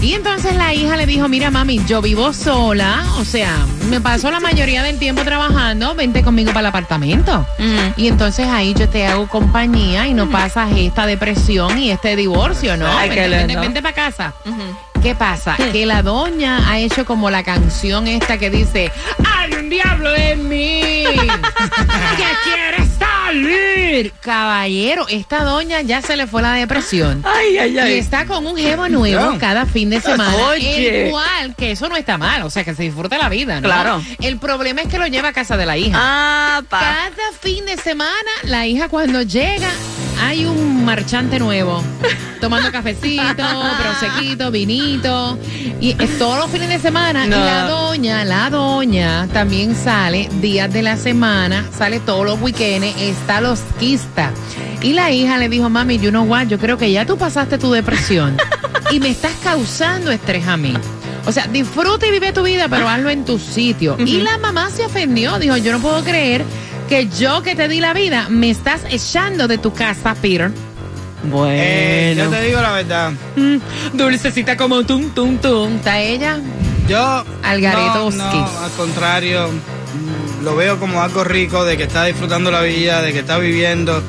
Y 0.00 0.14
entonces 0.14 0.56
la 0.56 0.72
hija 0.72 0.96
le 0.96 1.04
dijo, 1.04 1.28
mira 1.28 1.50
mami, 1.50 1.84
yo 1.86 2.00
vivo 2.00 2.32
sola, 2.32 3.04
o 3.18 3.26
sea, 3.26 3.50
me 3.90 4.00
paso 4.00 4.30
la 4.30 4.40
mayoría 4.40 4.82
del 4.82 4.98
tiempo 4.98 5.22
trabajando, 5.22 5.94
vente 5.94 6.22
conmigo 6.22 6.48
para 6.48 6.60
el 6.60 6.66
apartamento. 6.66 7.46
Ujú. 7.58 7.92
Y 7.98 8.08
entonces 8.08 8.46
ahí 8.48 8.72
yo 8.72 8.88
te 8.88 9.06
hago 9.06 9.28
compañía 9.28 10.06
y 10.06 10.14
no 10.14 10.30
pasas 10.30 10.70
esta 10.76 11.04
depresión 11.04 11.78
y 11.78 11.90
este 11.90 12.16
divorcio, 12.16 12.78
¿no? 12.78 12.86
Ay, 12.88 13.10
vente, 13.10 13.56
vente, 13.56 13.82
para 13.82 13.94
casa. 13.94 14.32
¿Qué 15.02 15.14
pasa? 15.14 15.56
Que 15.72 15.84
la 15.84 16.02
doña 16.02 16.70
ha 16.70 16.78
hecho 16.78 17.04
como 17.04 17.30
la 17.30 17.42
canción 17.42 18.08
esta 18.08 18.38
que 18.38 18.48
dice, 18.48 18.90
¡Hay 19.24 19.35
un 19.66 19.70
diablo 19.70 20.14
en 20.14 20.48
mí! 20.48 20.80
¡Que 21.06 22.26
quiere 22.44 22.88
salir! 22.98 24.12
Caballero, 24.20 25.06
esta 25.08 25.42
doña 25.42 25.80
ya 25.82 26.02
se 26.02 26.16
le 26.16 26.28
fue 26.28 26.40
la 26.40 26.52
depresión. 26.52 27.24
Ay, 27.26 27.58
ay, 27.58 27.74
Y 27.74 27.78
ay. 27.78 27.98
está 27.98 28.26
con 28.26 28.46
un 28.46 28.56
jevo 28.56 28.88
nuevo 28.88 29.36
cada 29.40 29.66
fin 29.66 29.90
de 29.90 30.00
semana. 30.00 30.32
Oye. 30.50 31.06
El 31.06 31.10
cual, 31.10 31.54
que 31.56 31.72
eso 31.72 31.88
no 31.88 31.96
está 31.96 32.16
mal, 32.16 32.42
o 32.42 32.50
sea, 32.50 32.62
que 32.62 32.74
se 32.76 32.84
disfrute 32.84 33.18
la 33.18 33.28
vida, 33.28 33.56
¿no? 33.60 33.62
Claro. 33.68 34.02
El 34.20 34.38
problema 34.38 34.82
es 34.82 34.88
que 34.88 34.98
lo 34.98 35.06
lleva 35.08 35.28
a 35.28 35.32
casa 35.32 35.56
de 35.56 35.66
la 35.66 35.76
hija. 35.76 35.96
Ah, 36.00 36.62
pa. 36.68 36.78
Cada 36.78 37.32
fin 37.40 37.66
de 37.66 37.76
semana, 37.76 38.12
la 38.44 38.66
hija 38.68 38.88
cuando 38.88 39.22
llega, 39.22 39.70
hay 40.20 40.46
un 40.46 40.84
marchante 40.84 41.38
nuevo. 41.38 41.82
Tomando 42.40 42.70
cafecito, 42.70 43.22
prosequito, 43.82 44.50
vinito. 44.50 45.38
Y 45.80 45.96
es 46.02 46.18
todos 46.18 46.38
los 46.38 46.50
fines 46.50 46.68
de 46.68 46.78
semana. 46.78 47.26
No. 47.26 47.36
Y 47.36 47.40
la 47.40 47.68
doña, 47.68 48.24
la 48.24 48.50
doña 48.50 49.28
también 49.32 49.74
sale 49.74 50.28
días 50.40 50.72
de 50.72 50.82
la 50.82 50.96
semana, 50.96 51.64
sale 51.76 52.00
todos 52.00 52.24
los 52.24 52.40
weekends, 52.40 53.00
está 53.00 53.40
losquista. 53.40 54.32
Y 54.82 54.92
la 54.92 55.10
hija 55.10 55.38
le 55.38 55.48
dijo, 55.48 55.68
mami, 55.68 55.98
you 55.98 56.10
know 56.10 56.24
what, 56.24 56.46
yo 56.46 56.58
creo 56.58 56.76
que 56.76 56.90
ya 56.90 57.06
tú 57.06 57.16
pasaste 57.16 57.58
tu 57.58 57.72
depresión. 57.72 58.36
y 58.90 59.00
me 59.00 59.10
estás 59.10 59.32
causando 59.42 60.10
estrés 60.10 60.46
a 60.46 60.56
mí. 60.56 60.74
O 61.26 61.32
sea, 61.32 61.48
disfruta 61.48 62.06
y 62.06 62.12
vive 62.12 62.32
tu 62.32 62.44
vida, 62.44 62.68
pero 62.68 62.88
hazlo 62.88 63.10
en 63.10 63.24
tu 63.24 63.38
sitio. 63.38 63.96
Y 63.98 64.20
la 64.20 64.38
mamá 64.38 64.70
se 64.70 64.84
ofendió, 64.84 65.38
dijo, 65.40 65.56
yo 65.56 65.72
no 65.72 65.80
puedo 65.80 66.04
creer 66.04 66.44
que 66.88 67.08
yo 67.08 67.42
que 67.42 67.54
te 67.56 67.68
di 67.68 67.80
la 67.80 67.92
vida 67.92 68.28
me 68.28 68.50
estás 68.50 68.82
echando 68.90 69.48
de 69.48 69.58
tu 69.58 69.72
casa, 69.72 70.14
Peter. 70.14 70.50
Eh, 71.48 72.14
yo 72.16 72.28
te 72.28 72.42
digo 72.42 72.60
la 72.60 72.72
verdad. 72.72 73.12
Mm, 73.34 73.56
dulcecita 73.94 74.56
como 74.56 74.84
tum, 74.84 75.10
tum, 75.10 75.38
tum. 75.38 75.76
¿Está 75.76 76.00
ella? 76.00 76.38
Yo. 76.88 77.24
Algareto 77.42 78.10
no, 78.10 78.32
no, 78.32 78.58
al 78.60 78.70
contrario. 78.76 79.48
mm, 79.48 80.44
Lo 80.44 80.54
veo 80.54 80.78
como 80.78 81.02
algo 81.02 81.24
rico, 81.24 81.64
de 81.64 81.76
que 81.76 81.84
está 81.84 82.04
disfrutando 82.04 82.50
la 82.50 82.60
vida, 82.60 83.02
de 83.02 83.12
que 83.12 83.20
está 83.20 83.38
viviendo. 83.38 84.02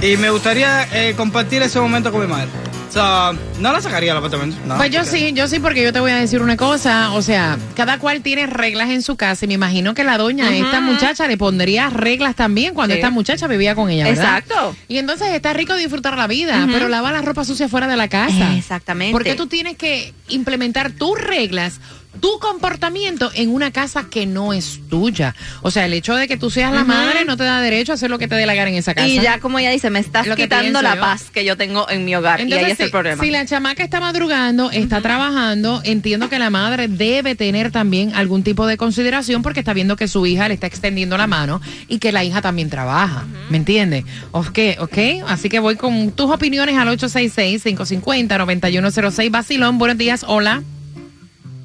Y 0.00 0.16
me 0.16 0.30
gustaría 0.30 0.88
eh, 0.92 1.14
compartir 1.16 1.62
ese 1.62 1.78
momento 1.78 2.10
con 2.10 2.22
mi 2.22 2.26
madre. 2.26 2.48
O 2.92 2.94
sea, 2.94 3.32
no 3.58 3.72
la 3.72 3.80
sacaría 3.80 4.12
al 4.12 4.18
apartamento. 4.18 4.54
no, 4.66 4.76
Pues 4.76 4.90
yo 4.90 5.00
porque- 5.00 5.18
sí, 5.18 5.32
yo 5.32 5.48
sí, 5.48 5.60
porque 5.60 5.82
yo 5.82 5.94
te 5.94 6.00
voy 6.00 6.10
a 6.10 6.16
decir 6.16 6.42
una 6.42 6.58
cosa. 6.58 7.12
O 7.12 7.22
sea, 7.22 7.56
cada 7.74 7.98
cual 7.98 8.20
tiene 8.20 8.46
reglas 8.46 8.90
en 8.90 9.00
su 9.00 9.16
casa 9.16 9.46
y 9.46 9.48
me 9.48 9.54
imagino 9.54 9.94
que 9.94 10.04
la 10.04 10.18
doña, 10.18 10.48
a 10.48 10.54
esta 10.54 10.82
muchacha, 10.82 11.26
le 11.26 11.38
pondría 11.38 11.88
reglas 11.88 12.36
también 12.36 12.74
cuando 12.74 12.92
Sí. 12.94 12.98
esta 13.00 13.08
muchacha 13.10 13.46
vivía 13.46 13.74
con 13.74 13.88
ella, 13.88 14.04
¿verdad? 14.04 14.38
Exacto. 14.38 14.76
Y 14.88 14.98
entonces 14.98 15.28
está 15.28 15.54
rico 15.54 15.74
disfrutar 15.74 16.18
la 16.18 16.26
vida, 16.26 16.66
pero 16.70 16.88
lava 16.88 17.12
la 17.12 17.22
ropa 17.22 17.44
sucia 17.46 17.66
fuera 17.66 17.88
de 17.88 17.96
la 17.96 18.08
casa. 18.08 18.54
Exactamente. 18.58 19.12
Porque 19.12 19.36
tú 19.36 19.46
tienes 19.46 19.78
que 19.78 20.12
implementar 20.28 20.90
tus 20.90 21.18
reglas, 21.18 21.80
tu 22.20 22.38
comportamiento 22.38 23.30
en 23.34 23.50
una 23.50 23.70
casa 23.70 24.06
que 24.10 24.26
no 24.26 24.52
es 24.52 24.80
tuya. 24.90 25.34
O 25.62 25.70
sea, 25.70 25.86
el 25.86 25.94
hecho 25.94 26.14
de 26.14 26.28
que 26.28 26.36
tú 26.36 26.50
seas 26.50 26.72
la 26.72 26.84
madre 26.84 27.24
no 27.24 27.36
te 27.36 27.44
da 27.44 27.60
derecho 27.60 27.92
a 27.92 27.94
hacer 27.94 28.10
lo 28.10 28.18
que 28.18 28.28
te 28.28 28.34
dé 28.34 28.46
la 28.46 28.54
gana 28.54 28.70
en 28.70 28.76
esa 28.76 28.94
casa. 28.94 29.08
Y 29.08 29.18
ya 29.20 29.38
como 29.40 29.58
ella 29.58 29.70
dice, 29.70 29.90
me 29.90 29.98
estás 29.98 30.26
Lo 30.26 30.36
quitando 30.36 30.82
la 30.82 30.94
yo. 30.94 31.00
paz 31.00 31.30
que 31.32 31.44
yo 31.44 31.56
tengo 31.56 31.88
en 31.88 32.04
mi 32.04 32.14
hogar. 32.14 32.40
y 32.40 32.44
Entonces, 32.44 32.66
ahí 32.66 32.72
es 32.72 32.76
si, 32.78 32.84
el 32.84 32.90
problema. 32.90 33.22
si 33.22 33.30
la 33.30 33.46
chamaca 33.46 33.82
está 33.82 34.00
madrugando, 34.00 34.70
está 34.70 35.00
trabajando, 35.00 35.80
entiendo 35.84 36.28
que 36.28 36.38
la 36.38 36.50
madre 36.50 36.88
debe 36.88 37.34
tener 37.34 37.70
también 37.70 38.14
algún 38.14 38.42
tipo 38.42 38.66
de 38.66 38.76
consideración 38.76 39.42
porque 39.42 39.60
está 39.60 39.72
viendo 39.72 39.96
que 39.96 40.06
su 40.06 40.26
hija 40.26 40.48
le 40.48 40.54
está 40.54 40.66
extendiendo 40.66 41.16
la 41.16 41.26
mano 41.26 41.60
y 41.88 41.98
que 41.98 42.12
la 42.12 42.24
hija 42.24 42.42
también 42.42 42.68
trabaja. 42.70 43.24
¿Me 43.48 43.56
entiendes? 43.56 44.04
Ok, 44.32 44.58
ok. 44.78 44.98
Así 45.26 45.48
que 45.48 45.58
voy 45.60 45.76
con 45.76 46.12
tus 46.12 46.30
opiniones 46.30 46.76
al 46.76 46.88
866-550-9106. 46.98 49.30
Basilón, 49.30 49.78
buenos 49.78 49.96
días. 49.98 50.24
Hola. 50.28 50.62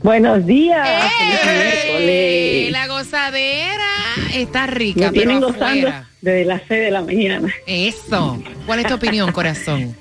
Buenos 0.08 0.46
días. 0.46 0.88
¡Eh! 2.00 2.70
La 2.72 2.88
gozadera 2.88 3.84
está 4.34 4.66
rica, 4.66 5.12
Me 5.12 5.20
pero 5.20 5.42
gozando 5.42 5.92
desde 6.22 6.46
las 6.46 6.62
6 6.70 6.80
de 6.80 6.92
la 6.92 7.02
mañana. 7.02 7.54
Eso. 7.68 8.42
¿Cuál 8.66 8.80
es 8.80 8.88
tu 8.88 8.94
opinión, 8.94 9.34
corazón? 9.34 9.98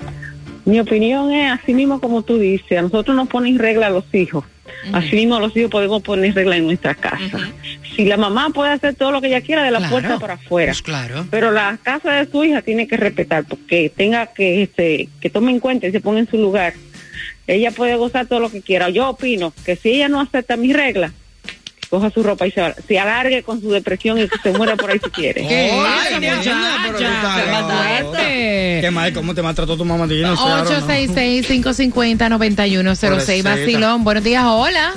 Mi 0.65 0.79
opinión 0.79 1.33
es 1.33 1.51
así 1.51 1.75
mismo 1.75 2.01
como 2.01 2.23
tú 2.23 2.39
dices. 2.39 2.79
A 2.79 2.83
nosotros 2.83 3.17
nos 3.17 3.27
ponen 3.27 3.59
regla 3.59 3.89
a 3.89 3.91
los 3.91 4.05
hijos. 4.15 4.45
Así 4.93 5.17
mismo 5.17 5.41
los 5.41 5.57
hijos 5.57 5.73
podemos 5.73 6.01
poner 6.03 6.33
regla 6.37 6.57
en 6.57 6.67
nuestra 6.67 6.95
casa. 6.95 7.41
Si 7.97 8.05
la 8.05 8.17
mamá 8.17 8.51
puede 8.51 8.71
hacer 8.71 8.95
todo 8.95 9.11
lo 9.11 9.21
que 9.21 9.27
ella 9.27 9.41
quiera 9.41 9.65
de 9.65 9.73
la 9.73 9.79
Claro. 9.79 9.91
puerta 9.91 10.19
para 10.21 10.35
afuera. 10.35 10.71
Pues 10.71 10.83
claro. 10.83 11.27
Pero 11.33 11.51
la 11.51 11.79
casa 11.83 12.13
de 12.13 12.31
su 12.31 12.45
hija 12.45 12.63
tiene 12.63 12.87
que 12.87 12.97
respetar 12.97 13.45
porque 13.45 13.91
tenga 13.97 14.27
que 14.27 14.63
este, 14.63 15.09
que 15.21 15.31
tome 15.31 15.51
en 15.51 15.59
cuenta 15.59 15.89
y 15.89 15.91
se 15.91 16.01
ponga 16.01 16.21
en 16.21 16.29
su 16.31 16.37
lugar. 16.37 16.75
Ella 17.47 17.71
puede 17.71 17.95
gozar 17.97 18.27
todo 18.27 18.41
lo 18.41 18.51
que 18.51 18.63
quiera. 18.63 18.91
Yo 18.91 19.09
opino 19.09 19.53
que 19.65 19.77
si 19.77 19.91
ella 19.91 20.09
no 20.09 20.21
acepta 20.21 20.57
mis 20.57 20.75
reglas, 20.75 21.13
coja 21.89 22.11
su 22.11 22.23
ropa 22.23 22.47
y 22.47 22.51
se, 22.51 22.63
se 22.87 22.99
alargue 22.99 23.43
con 23.43 23.59
su 23.61 23.71
depresión 23.71 24.19
y 24.19 24.29
que 24.29 24.39
se 24.43 24.53
muera 24.53 24.77
por 24.77 24.91
ahí 24.91 24.99
si 25.03 25.09
quiere. 25.11 25.43
¿Qué 25.49 25.73
muchacha? 26.15 26.77
pero 26.87 26.99
estás 26.99 27.43
Qué 28.81 28.91
mal, 28.93 29.13
¿cómo 29.13 29.35
te 29.35 29.43
maltrató 29.43 29.77
tu 29.77 29.85
mamá? 29.85 30.07
Yo 30.07 30.27
no 30.27 30.37
sé, 30.37 30.43
ahora 30.43 30.65
no. 30.65 30.71
866-550-9106. 30.89 33.09
Pobrecita. 33.09 33.51
Basilón, 33.51 34.05
buenos 34.05 34.25
días, 34.25 34.45
hola. 34.47 34.95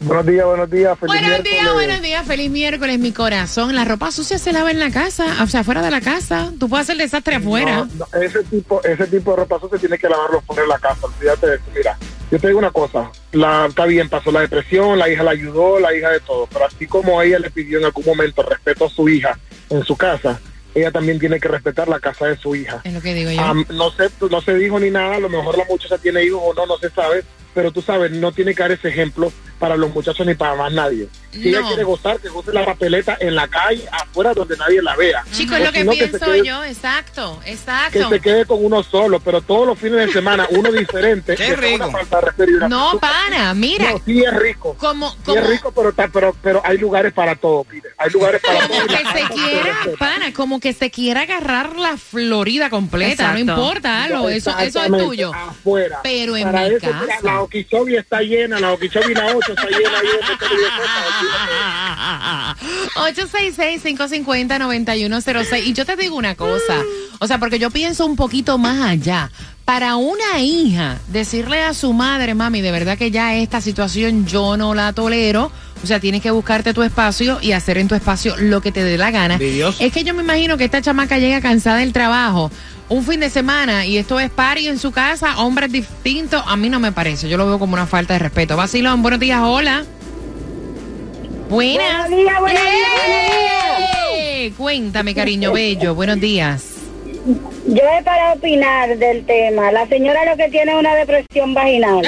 Buenos 0.00 0.26
días, 0.26 0.46
buenos 0.46 0.70
días. 0.70 0.98
Feliz 0.98 1.12
Buenos 1.20 1.42
días, 1.42 1.44
miércoles. 1.44 1.74
buenos 1.74 2.02
días, 2.02 2.26
feliz 2.26 2.50
miércoles, 2.50 2.98
mi 3.00 3.12
corazón. 3.12 3.74
La 3.74 3.84
ropa 3.84 4.12
sucia 4.12 4.38
se 4.38 4.52
lava 4.52 4.70
en 4.70 4.78
la 4.78 4.90
casa, 4.92 5.42
o 5.42 5.46
sea, 5.48 5.64
fuera 5.64 5.82
de 5.82 5.90
la 5.90 6.00
casa. 6.00 6.52
Tú 6.58 6.68
puedes 6.68 6.86
hacer 6.86 6.96
desastre 6.98 7.34
afuera. 7.36 7.86
No, 7.96 8.06
no, 8.12 8.20
ese 8.20 8.44
tipo, 8.44 8.80
ese 8.84 9.06
tipo 9.08 9.32
de 9.32 9.38
ropa 9.38 9.58
sucia 9.58 9.78
tiene 9.78 9.98
que 9.98 10.08
lavarlo 10.08 10.40
fuera 10.42 10.62
de 10.62 10.68
la 10.68 10.78
casa. 10.78 11.06
Olvídate 11.06 11.46
de 11.48 11.56
eso. 11.56 11.64
Mira, 11.74 11.98
yo 12.30 12.38
te 12.38 12.46
digo 12.46 12.60
una 12.60 12.70
cosa. 12.70 13.10
la, 13.32 13.66
está 13.66 13.86
bien, 13.86 14.08
pasó 14.08 14.30
la 14.30 14.40
depresión, 14.42 14.98
la 14.98 15.08
hija 15.08 15.24
la 15.24 15.32
ayudó, 15.32 15.80
la 15.80 15.92
hija 15.92 16.10
de 16.10 16.20
todo, 16.20 16.46
pero 16.46 16.66
así 16.66 16.86
como 16.86 17.20
ella 17.20 17.40
le 17.40 17.50
pidió 17.50 17.78
en 17.80 17.86
algún 17.86 18.04
momento 18.04 18.42
respeto 18.44 18.84
a 18.86 18.90
su 18.90 19.08
hija 19.08 19.36
en 19.70 19.82
su 19.84 19.96
casa, 19.96 20.38
ella 20.76 20.92
también 20.92 21.18
tiene 21.18 21.40
que 21.40 21.48
respetar 21.48 21.88
la 21.88 21.98
casa 21.98 22.26
de 22.26 22.36
su 22.36 22.54
hija. 22.54 22.80
Es 22.84 22.92
lo 22.92 23.00
que 23.00 23.14
digo 23.14 23.32
yo. 23.32 23.54
No 23.74 23.90
se 23.90 24.10
no 24.30 24.40
se 24.40 24.54
dijo 24.54 24.78
ni 24.78 24.90
nada, 24.90 25.16
a 25.16 25.20
lo 25.20 25.28
mejor 25.28 25.58
la 25.58 25.64
muchacha 25.68 25.98
tiene 25.98 26.22
hijos 26.24 26.40
o 26.44 26.54
no, 26.54 26.66
no 26.66 26.78
se 26.78 26.88
sabe, 26.90 27.24
pero 27.54 27.72
tú 27.72 27.82
sabes, 27.82 28.10
no 28.12 28.32
tiene 28.32 28.54
que 28.54 28.62
dar 28.62 28.72
ese 28.72 28.88
ejemplo 28.88 29.32
para 29.58 29.76
los 29.76 29.92
muchachos 29.92 30.26
ni 30.26 30.34
para 30.34 30.54
más 30.54 30.72
nadie. 30.72 31.08
Si 31.32 31.48
ella 31.48 31.60
No. 31.60 31.66
quiere 31.68 31.84
gozar, 31.84 32.18
que 32.20 32.28
goce 32.28 32.52
la 32.52 32.64
papeleta 32.64 33.16
en 33.20 33.34
la 33.34 33.46
calle, 33.48 33.86
afuera, 33.92 34.32
donde 34.34 34.56
nadie 34.56 34.80
la 34.82 34.96
vea. 34.96 35.24
Chicos, 35.32 35.58
lo 35.60 35.70
que 35.72 35.84
pienso 35.84 36.18
quede- 36.18 36.44
yo, 36.44 36.64
exacto, 36.64 37.38
Que 37.44 37.52
exacto. 37.52 38.08
se 38.08 38.20
quede 38.20 38.46
con 38.46 38.64
uno 38.64 38.82
solo, 38.82 39.20
pero 39.20 39.40
todos 39.42 39.66
los 39.66 39.78
fines 39.78 40.06
de 40.06 40.12
semana 40.12 40.46
uno 40.50 40.72
diferente. 40.72 41.36
Qué 41.36 41.54
rico. 41.54 41.86
una 41.86 42.68
No, 42.68 42.98
pana, 42.98 43.52
mira, 43.54 43.92
No, 43.92 44.00
sí 44.04 44.22
es 44.24 44.34
rico. 44.34 44.74
como, 44.78 45.10
Sí 45.10 45.16
como, 45.24 45.38
es 45.38 45.46
rico, 45.48 45.72
pero, 45.72 45.90
está- 45.90 46.08
pero, 46.08 46.34
pero 46.42 46.62
hay 46.64 46.78
lugares 46.78 47.12
para 47.12 47.36
todo, 47.36 47.64
Peter. 47.64 47.92
Hay 47.98 48.10
lugares 48.10 48.40
para 48.40 48.66
todo. 48.66 48.68
como 48.68 48.84
y 48.84 48.88
la 48.88 48.98
que 49.12 49.20
se 49.20 49.28
quiera, 49.34 49.76
pana, 49.98 50.32
como 50.32 50.60
que 50.60 50.72
se 50.72 50.90
quiera 50.90 51.22
agarrar 51.22 51.76
la 51.76 51.96
Florida 51.96 52.70
completa, 52.70 53.32
no 53.32 53.38
importa, 53.38 54.06
eso, 54.30 54.58
eso 54.58 54.82
es 54.82 54.88
tuyo. 54.92 55.32
Afuera. 55.34 56.00
Pero 56.02 56.36
en 56.36 56.44
Para 56.44 56.68
mi 56.68 56.74
eso, 56.76 56.86
mira, 56.86 57.06
casa. 57.06 57.20
la 57.22 57.40
Okeechobee 57.42 57.96
está 57.98 58.20
llena, 58.20 58.58
la 58.60 58.72
Okeechobee 58.72 59.14
la 59.14 59.26
8 59.36 59.52
está 59.52 59.66
llena 59.68 59.98
ahí 59.98 60.06
de 61.22 61.28
petróleo 61.28 61.56
y 61.56 61.56
de 61.56 61.74
cosas. 61.74 61.98
866-550-9106. 62.98 65.66
Y 65.66 65.72
yo 65.72 65.84
te 65.84 65.96
digo 65.96 66.16
una 66.16 66.34
cosa, 66.34 66.82
o 67.18 67.26
sea, 67.26 67.38
porque 67.38 67.58
yo 67.58 67.70
pienso 67.70 68.06
un 68.06 68.16
poquito 68.16 68.58
más 68.58 68.86
allá. 68.86 69.30
Para 69.64 69.96
una 69.96 70.40
hija, 70.40 70.98
decirle 71.08 71.62
a 71.62 71.74
su 71.74 71.92
madre, 71.92 72.34
mami, 72.34 72.62
de 72.62 72.72
verdad 72.72 72.96
que 72.96 73.10
ya 73.10 73.34
esta 73.34 73.60
situación 73.60 74.26
yo 74.26 74.56
no 74.56 74.74
la 74.74 74.94
tolero. 74.94 75.52
O 75.82 75.86
sea, 75.86 76.00
tienes 76.00 76.22
que 76.22 76.30
buscarte 76.30 76.74
tu 76.74 76.82
espacio 76.82 77.38
y 77.40 77.52
hacer 77.52 77.78
en 77.78 77.86
tu 77.86 77.94
espacio 77.94 78.34
lo 78.38 78.60
que 78.60 78.72
te 78.72 78.82
dé 78.82 78.98
la 78.98 79.10
gana. 79.10 79.38
Es 79.78 79.92
que 79.92 80.04
yo 80.04 80.14
me 80.14 80.22
imagino 80.22 80.56
que 80.56 80.64
esta 80.64 80.80
chamaca 80.80 81.18
llega 81.18 81.40
cansada 81.40 81.78
del 81.78 81.92
trabajo. 81.92 82.50
Un 82.88 83.04
fin 83.04 83.20
de 83.20 83.28
semana 83.28 83.84
y 83.84 83.98
esto 83.98 84.18
es 84.18 84.30
party 84.30 84.68
en 84.68 84.78
su 84.78 84.90
casa, 84.90 85.38
hombres 85.38 85.70
distintos, 85.70 86.42
a 86.46 86.56
mí 86.56 86.70
no 86.70 86.80
me 86.80 86.90
parece. 86.90 87.28
Yo 87.28 87.36
lo 87.36 87.46
veo 87.46 87.58
como 87.58 87.74
una 87.74 87.86
falta 87.86 88.14
de 88.14 88.20
respeto. 88.20 88.56
Vacilón, 88.56 89.02
buenos 89.02 89.20
días, 89.20 89.40
hola. 89.44 89.84
Buenas. 91.48 92.08
Buenos 92.08 92.18
días, 92.18 92.40
buenos 92.40 92.62
días, 92.62 92.90
¡Eh! 94.12 94.52
Cuéntame, 94.56 95.14
cariño 95.14 95.52
bello. 95.52 95.94
Buenos 95.94 96.20
días. 96.20 96.64
Yo 97.66 97.82
he 97.82 98.02
para 98.02 98.32
opinar 98.34 98.96
del 98.98 99.24
tema. 99.24 99.72
La 99.72 99.86
señora 99.88 100.24
lo 100.24 100.36
que 100.36 100.48
tiene 100.48 100.72
es 100.72 100.78
una 100.78 100.94
depresión 100.94 101.54
vaginal. 101.54 102.02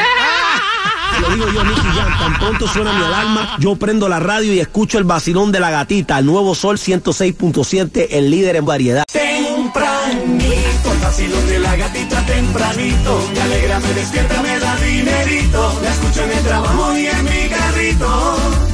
Lo 1.21 1.35
digo 1.35 1.49
yo, 1.53 1.65
Nicky 1.65 1.81
Jam, 1.81 2.19
tan 2.19 2.39
pronto 2.39 2.67
suena 2.67 2.93
mi 2.95 3.05
alarma, 3.05 3.57
yo 3.59 3.77
prendo 3.77 4.09
la 4.09 4.21
radio 4.21 4.55
y 4.55 4.61
escucho 4.61 4.97
el 4.97 5.05
vacilón 5.05 5.53
de 5.53 5.61
la 5.61 5.71
gatita, 5.71 6.19
el 6.19 6.25
nuevo 6.25 6.55
Sol 6.55 6.79
106.7, 6.79 8.07
el 8.11 8.31
líder 8.31 8.57
en 8.57 8.65
variedad. 8.65 9.05
Tempranito, 9.13 10.93
el 10.93 10.99
vacilón 10.99 11.47
de 11.47 11.59
la 11.59 11.77
gatita 11.77 12.25
tempranito, 12.25 13.29
me 13.35 13.41
alegra, 13.41 13.81
me 13.81 13.93
despierta, 13.93 14.41
me 14.41 14.59
da 14.61 14.77
dinerito, 14.77 15.81
la 15.83 15.91
escucho 15.91 16.25
en 16.25 16.31
el 16.31 16.45
trabajo 16.45 16.97
y 16.97 17.07
en 17.07 17.25
mi 17.25 17.49
carrito. 17.49 18.70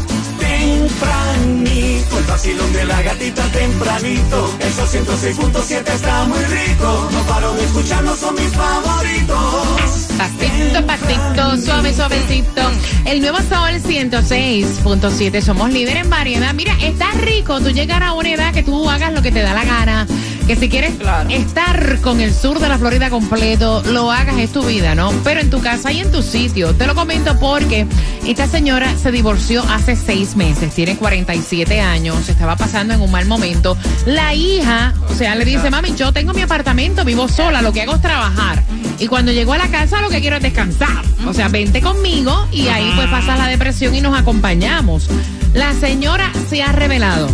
Tempranito, 2.07 2.19
el 2.19 2.25
vacilón 2.25 2.73
de 2.73 2.85
la 2.85 3.03
gatita 3.03 3.43
tempranito, 3.53 4.57
el 4.61 4.73
Sol 4.73 4.87
106.7 4.87 5.95
está 5.95 6.25
muy 6.25 6.39
rico, 6.39 7.09
no 7.13 7.23
paro 7.23 7.55
de 7.55 7.65
escucharlo, 7.65 8.17
son 8.17 8.35
mis 8.35 8.53
favoritos. 8.53 10.07
Pasito, 10.17 10.87
pasito, 10.87 11.57
suave, 11.65 11.95
suavecito. 11.95 12.63
El 13.05 13.21
nuevo 13.21 13.39
Sol 13.39 13.75
106.7. 13.83 15.41
Somos 15.41 15.71
líder 15.71 15.99
en 15.99 16.11
variedad. 16.11 16.55
Mira, 16.55 16.75
está 16.81 17.11
rico 17.13 17.61
tú 17.61 17.71
llegar 17.71 18.03
a 18.03 18.13
una 18.13 18.31
edad 18.31 18.53
que 18.53 18.63
tú 18.63 18.89
hagas 18.89 19.13
lo 19.13 19.23
que 19.23 19.33
te 19.33 19.43
da 19.43 19.53
la 19.53 19.65
gana. 19.65 20.07
Que 20.47 20.55
si 20.55 20.69
quieres 20.69 20.95
estar 21.29 22.00
con 22.03 22.21
el 22.21 22.33
sur 22.33 22.61
de 22.61 22.69
la 22.69 22.79
Florida 22.79 23.11
completo, 23.11 23.83
lo 23.83 24.12
hagas, 24.12 24.38
es 24.38 24.53
tu 24.53 24.62
vida, 24.65 24.95
¿no? 24.95 25.11
Pero 25.25 25.41
en 25.41 25.50
tu 25.50 25.61
casa 25.61 25.91
y 25.91 25.99
en 25.99 26.12
tu 26.12 26.23
sitio. 26.23 26.73
Te 26.73 26.87
lo 26.87 26.95
comento 26.95 27.37
porque 27.41 27.85
esta 28.25 28.47
señora 28.47 28.97
se 28.97 29.11
divorció 29.11 29.65
hace 29.69 29.97
seis 29.97 30.37
meses. 30.37 30.73
Tiene 30.73 30.97
47 30.97 31.80
años. 31.80 32.28
Estaba 32.28 32.54
pasando 32.54 32.95
en 32.95 33.00
un 33.00 33.11
mal 33.11 33.26
momento. 33.26 33.76
La 34.06 34.35
hija, 34.35 34.95
o 35.11 35.15
sea, 35.15 35.35
le 35.35 35.45
dice, 35.45 35.69
mami, 35.69 35.95
yo 35.97 36.13
tengo 36.13 36.32
mi 36.32 36.43
apartamento, 36.43 37.04
vivo 37.04 37.26
sola, 37.26 37.61
lo 37.61 37.73
que 37.73 37.82
hago 37.82 37.97
es 37.97 38.02
trabajar. 38.02 38.63
Y 39.00 39.09
cuando 39.09 39.32
llegó 39.32 39.52
a 39.52 39.59
la 39.59 39.69
casa 39.69 40.00
lo 40.00 40.09
que 40.09 40.21
quiero 40.21 40.37
es 40.37 40.43
descansar. 40.43 41.04
O 41.26 41.35
sea, 41.35 41.49
vente 41.49 41.80
conmigo 41.80 42.47
y 42.52 42.69
ahí 42.69 42.93
pues 42.95 43.09
pasa 43.09 43.37
la 43.37 43.49
depresión 43.49 43.97
y 43.97 44.00
nos 44.00 44.17
acompañamos. 44.17 45.09
La 45.56 45.73
señora 45.73 46.30
se 46.50 46.62
ha 46.62 46.71
revelado. 46.73 47.28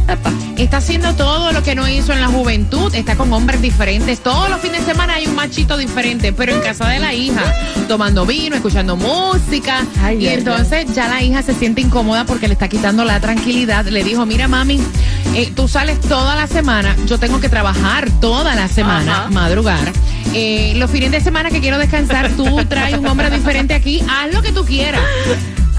Está 0.56 0.76
haciendo 0.76 1.12
todo 1.14 1.50
lo 1.50 1.64
que 1.64 1.74
no 1.74 1.88
hizo 1.88 2.12
en 2.12 2.20
la 2.20 2.28
juventud. 2.28 2.94
Está 2.94 3.16
con 3.16 3.32
hombres 3.32 3.60
diferentes. 3.60 4.20
Todos 4.20 4.48
los 4.48 4.60
fines 4.60 4.86
de 4.86 4.92
semana 4.92 5.14
hay 5.14 5.26
un 5.26 5.34
machito 5.34 5.76
diferente, 5.76 6.32
pero 6.32 6.54
en 6.54 6.60
casa 6.60 6.88
de 6.88 7.00
la 7.00 7.12
hija, 7.14 7.42
tomando 7.88 8.24
vino, 8.24 8.54
escuchando 8.54 8.96
música. 8.96 9.84
y 10.16 10.28
entonces 10.28 10.94
ya 10.94 11.08
la 11.08 11.20
hija 11.20 11.42
se 11.42 11.52
siente 11.52 11.80
incómoda 11.80 12.24
porque 12.24 12.46
le 12.46 12.54
está 12.54 12.68
quitando 12.68 13.04
la 13.04 13.18
tranquilidad. 13.18 13.84
Le 13.86 14.04
dijo, 14.04 14.24
mira 14.24 14.46
mami, 14.46 14.80
eh, 15.34 15.52
tú 15.56 15.66
sales 15.66 16.00
toda 16.00 16.36
la 16.36 16.46
semana, 16.46 16.94
yo 17.06 17.18
tengo 17.18 17.40
que 17.40 17.48
trabajar 17.48 18.08
toda 18.20 18.54
la 18.54 18.68
semana, 18.68 19.22
Ajá. 19.22 19.30
madrugar. 19.30 19.92
Eh, 20.32 20.74
los 20.76 20.88
fines 20.92 21.10
de 21.10 21.20
semana 21.20 21.50
que 21.50 21.60
quiero 21.60 21.76
descansar, 21.76 22.30
tú 22.36 22.64
traes 22.68 22.96
un 22.96 23.06
hombre 23.08 23.30
diferente 23.30 23.74
aquí, 23.74 24.00
haz 24.08 24.32
lo 24.32 24.42
que 24.42 24.52
tú 24.52 24.64
quieras. 24.64 25.02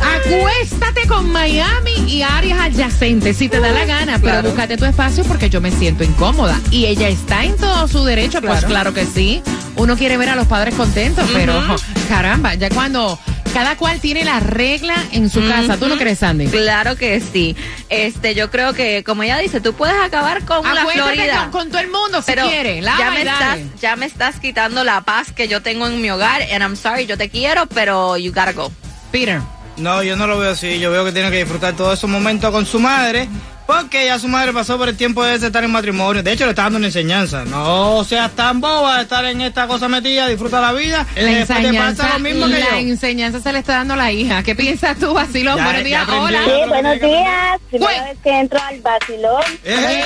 Acuéstate 0.04 1.08
con 1.08 1.32
Miami 1.32 1.92
y 2.08 2.22
áreas 2.22 2.60
adyacentes 2.60 3.38
si 3.38 3.50
te 3.50 3.60
da 3.60 3.72
la 3.72 3.86
gana, 3.86 4.14
pero 4.20 4.34
Claro. 4.34 4.50
búscate 4.50 4.78
tu 4.78 4.86
espacio 4.86 5.24
porque 5.24 5.50
yo 5.50 5.62
me 5.62 5.72
siento 5.72 6.04
incómoda. 6.04 6.60
Y 6.72 6.86
ella 6.86 7.08
está 7.10 7.44
en 7.44 7.56
todo 7.58 7.88
su 7.88 8.04
derecho, 8.04 8.42
pues 8.42 8.66
claro 8.66 8.94
que 8.94 9.06
sí. 9.06 9.42
Uno 9.76 9.98
quiere 9.98 10.18
ver 10.18 10.30
a 10.30 10.36
los 10.36 10.48
padres 10.48 10.76
contentos, 10.76 11.28
pero 11.34 11.62
caramba, 12.10 12.54
ya 12.56 12.70
cuando 12.70 13.18
cada 13.54 13.76
cual 13.78 14.00
tiene 14.00 14.24
la 14.26 14.40
regla 14.40 14.96
en 15.12 15.30
su 15.30 15.48
casa, 15.48 15.78
¿tú 15.78 15.88
no 15.88 15.98
crees, 15.98 16.20
Sandy? 16.20 16.48
Claro 16.48 16.96
que 16.96 17.20
sí. 17.22 17.56
Este, 17.90 18.34
yo 18.36 18.50
creo 18.50 18.74
que, 18.74 19.04
como 19.04 19.24
ella 19.24 19.38
dice, 19.38 19.62
tú 19.62 19.74
puedes 19.74 19.96
acabar 20.04 20.44
con 20.46 20.64
la 20.64 20.82
Acuéstate 20.82 21.14
Florida. 21.14 21.50
con, 21.52 21.62
con 21.62 21.70
todo 21.70 21.82
el 21.82 21.90
mundo 21.90 22.22
si 22.22 22.32
pero 22.34 22.46
ya 22.50 23.12
me 23.12 23.22
estás, 23.22 23.60
ya 23.82 23.96
me 23.96 24.06
estás 24.06 24.40
quitando 24.40 24.84
la 24.84 25.02
paz 25.02 25.32
que 25.32 25.48
yo 25.48 25.62
tengo 25.62 25.88
en 25.88 26.02
mi 26.02 26.10
hogar. 26.10 26.42
And 26.52 26.62
I'm 26.64 26.76
sorry, 26.76 27.06
yo 27.06 27.18
te 27.18 27.30
quiero, 27.30 27.68
pero 27.68 28.18
you 28.18 28.32
gotta 28.32 28.54
go. 28.54 28.72
Peter. 29.12 29.42
No, 29.78 30.04
yo 30.04 30.16
no 30.16 30.28
lo 30.28 30.38
veo 30.38 30.52
así. 30.52 30.80
Yo 30.80 30.92
veo 30.92 31.04
que 31.06 31.12
tiene 31.12 31.32
que 31.32 31.38
disfrutar 31.38 31.74
todos 31.76 31.98
esos 31.98 32.10
momentos 32.10 32.52
con 32.52 32.66
su 32.66 32.80
madre. 32.80 33.28
Porque 33.66 34.06
ya 34.06 34.20
su 34.20 34.28
madre 34.28 34.52
pasó 34.52 34.78
por 34.78 34.90
el 34.90 34.98
tiempo 34.98 35.24
de 35.24 35.36
estar 35.36 35.64
en 35.64 35.72
matrimonio. 35.72 36.22
De 36.22 36.34
hecho, 36.34 36.44
le 36.44 36.50
está 36.50 36.64
dando 36.64 36.80
una 36.80 36.88
enseñanza. 36.88 37.46
No 37.46 38.04
seas 38.04 38.30
tan 38.32 38.60
boba 38.60 38.98
de 38.98 39.04
estar 39.04 39.24
en 39.24 39.40
esta 39.40 39.68
cosa 39.68 39.88
metida. 39.88 40.28
Disfruta 40.28 40.60
la 40.60 40.74
vida. 40.74 41.08
La 41.16 41.40
enseñanza, 41.40 42.04
pasa 42.04 42.14
lo 42.16 42.20
mismo 42.20 42.46
que 42.48 42.60
la 42.60 42.72
yo. 42.72 42.76
enseñanza 42.76 43.40
se 43.40 43.54
le 43.54 43.60
está 43.60 43.76
dando 43.76 43.94
a 43.94 43.98
la 43.98 44.12
hija. 44.12 44.44
¿Qué 44.44 44.54
piensas 44.54 44.98
tú, 45.00 45.14
Basilón? 45.14 45.56
Ya- 45.58 45.64
Buenos 45.64 45.84
días, 45.86 46.10
hola. 46.10 46.40
Sí, 46.44 46.52
buenos 46.68 47.00
días. 47.00 47.60
Primera 47.70 47.92
Bueno. 47.94 48.04
vez 48.10 48.18
que 48.22 48.40
entro 48.40 48.60
al 48.62 48.82
vacilón. 48.82 49.44
Eh, 49.64 50.04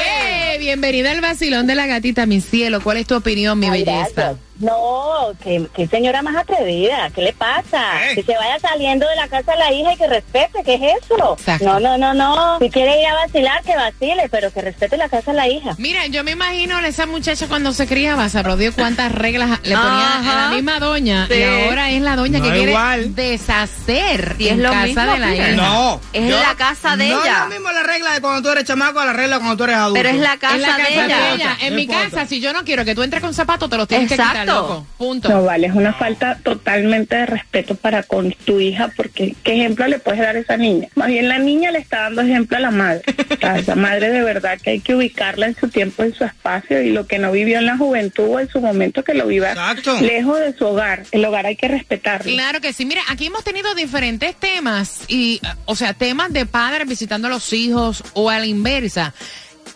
Eh, 0.53 0.57
bienvenida 0.59 1.09
al 1.11 1.21
vacilón 1.21 1.65
de 1.65 1.73
la 1.75 1.87
gatita, 1.87 2.27
mi 2.27 2.41
cielo. 2.41 2.79
¿Cuál 2.81 2.97
es 2.97 3.07
tu 3.07 3.15
opinión, 3.15 3.57
mi 3.59 3.65
Ay, 3.67 3.83
belleza? 3.83 4.07
gracias. 4.15 4.35
No, 4.59 5.31
que, 5.43 5.67
que 5.75 5.87
señora 5.87 6.21
más 6.21 6.35
atrevida. 6.35 7.09
¿Qué 7.13 7.21
le 7.21 7.33
pasa? 7.33 8.09
Eh. 8.11 8.15
Que 8.15 8.23
se 8.23 8.35
vaya 8.35 8.59
saliendo 8.59 9.07
de 9.07 9.15
la 9.15 9.27
casa 9.27 9.51
de 9.53 9.57
la 9.59 9.71
hija 9.71 9.93
y 9.93 9.97
que 9.97 10.07
respete. 10.07 10.63
¿Qué 10.63 10.75
es 10.75 11.03
eso? 11.03 11.35
Exacto. 11.37 11.65
No, 11.65 11.79
no, 11.79 11.97
no, 11.97 12.13
no. 12.13 12.59
Si 12.59 12.69
quiere 12.69 12.99
ir 12.99 13.07
a 13.07 13.13
vacilar, 13.13 13.61
que 13.63 13.75
vacile, 13.75 14.27
pero 14.29 14.51
que 14.51 14.61
respete 14.61 14.97
la 14.97 15.09
casa 15.09 15.31
de 15.31 15.37
la 15.37 15.47
hija. 15.47 15.75
Mira, 15.77 16.05
yo 16.07 16.23
me 16.23 16.31
imagino 16.31 16.77
a 16.77 16.87
esa 16.87 17.05
muchacha 17.05 17.47
cuando 17.47 17.71
se 17.73 17.87
criaba, 17.87 18.29
se 18.29 18.41
rodeó 18.43 18.73
cuántas 18.73 19.11
reglas 19.11 19.59
le 19.63 19.75
ponía 19.75 20.17
a 20.19 20.21
la 20.49 20.49
misma 20.55 20.79
doña 20.79 21.27
Sí. 21.27 21.35
y 21.35 21.43
ahora 21.43 21.89
es 21.91 22.01
la 22.01 22.15
doña 22.15 22.39
No 22.39 22.45
que 22.45 22.51
quiere 22.51 22.71
igual. 22.71 23.15
deshacer 23.15 24.35
Y 24.39 24.45
es 24.47 24.51
en 24.53 24.63
lo 24.63 24.69
casa 24.71 24.85
mismo, 24.85 25.01
de 25.13 25.19
la 25.19 25.35
hija. 25.35 25.47
No. 25.51 26.01
Es 26.13 26.29
yo- 26.29 26.39
la 26.39 26.55
casa 26.55 26.95
de 26.95 27.09
no 27.09 27.21
ella. 27.23 27.33
es 27.33 27.39
lo 27.39 27.47
mismo 27.49 27.71
la 27.71 27.83
regla 27.83 28.13
de 28.13 28.21
cuando 28.21 28.41
tú 28.41 28.49
eres 28.49 28.63
chamaco 28.65 28.99
a 28.99 29.05
la 29.05 29.13
regla 29.13 29.35
de 29.35 29.39
cuando 29.41 29.57
tú 29.57 29.63
eres 29.65 29.75
adulto. 29.77 29.95
Pero 30.01 30.09
es 30.09 30.15
la 30.21 30.37
casa, 30.37 30.55
Es 30.55 30.61
la 30.61 30.67
casa 30.67 30.83
de 30.89 30.95
de 30.95 31.05
ella. 31.05 31.33
ella. 31.33 31.57
En 31.61 31.69
No 31.71 31.75
mi 31.75 31.81
importa. 31.83 32.09
casa, 32.09 32.25
si 32.27 32.39
yo 32.39 32.53
no 32.53 32.63
quiero 32.63 32.85
que 32.85 32.95
tú 32.95 33.03
entres 33.03 33.21
con 33.21 33.33
zapatos, 33.33 33.69
te 33.69 33.77
los 33.77 33.87
tienes 33.87 34.09
que 34.09 34.15
quitar. 34.15 34.46
Loco. 34.47 34.87
Punto. 34.97 35.29
No 35.29 35.43
vale, 35.43 35.67
es 35.67 35.73
una 35.73 35.93
falta 35.93 36.39
totalmente 36.43 37.15
de 37.15 37.25
respeto 37.25 37.75
para 37.75 38.03
con 38.03 38.31
tu 38.45 38.59
hija 38.59 38.91
porque 38.95 39.35
¿qué 39.43 39.53
ejemplo 39.53 39.87
le 39.87 39.99
puedes 39.99 40.19
dar 40.21 40.35
a 40.35 40.39
esa 40.39 40.57
niña? 40.57 40.87
Más 40.95 41.07
bien 41.07 41.29
la 41.29 41.39
niña 41.39 41.71
le 41.71 41.79
está 41.79 42.01
dando 42.01 42.21
ejemplo 42.21 42.57
a 42.57 42.59
la 42.59 42.71
madre. 42.71 43.03
O 43.31 43.35
sea, 43.39 43.57
esa 43.57 43.75
madre 43.75 44.09
de 44.09 44.21
verdad 44.21 44.57
que 44.61 44.71
hay 44.71 44.79
que 44.79 44.95
ubicarla 44.95 45.47
en 45.47 45.55
su 45.55 45.69
tiempo, 45.69 46.03
en 46.03 46.13
su 46.13 46.23
espacio 46.23 46.81
y 46.81 46.91
lo 46.91 47.07
que 47.07 47.19
no 47.19 47.31
vivió 47.31 47.59
en 47.59 47.65
la 47.65 47.77
juventud 47.77 48.25
o 48.29 48.39
en 48.39 48.49
su 48.49 48.59
momento 48.59 49.03
que 49.03 49.13
lo 49.13 49.27
viva 49.27 49.51
Exacto. 49.51 49.99
lejos 50.01 50.39
de 50.39 50.57
su 50.57 50.65
hogar. 50.65 51.03
El 51.11 51.23
hogar 51.25 51.45
hay 51.45 51.55
que 51.55 51.67
respetarlo. 51.67 52.31
Claro 52.31 52.61
que 52.61 52.73
sí. 52.73 52.85
Mira, 52.85 53.01
aquí 53.09 53.27
hemos 53.27 53.43
tenido 53.43 53.73
diferentes 53.75 54.35
temas 54.35 55.01
y, 55.07 55.41
o 55.65 55.75
sea, 55.75 55.93
temas 55.93 56.33
de 56.33 56.45
padres 56.45 56.87
visitando 56.87 57.27
a 57.27 57.31
los 57.31 57.53
hijos 57.53 58.03
o 58.13 58.29
a 58.29 58.39
la 58.39 58.45
inversa 58.45 59.13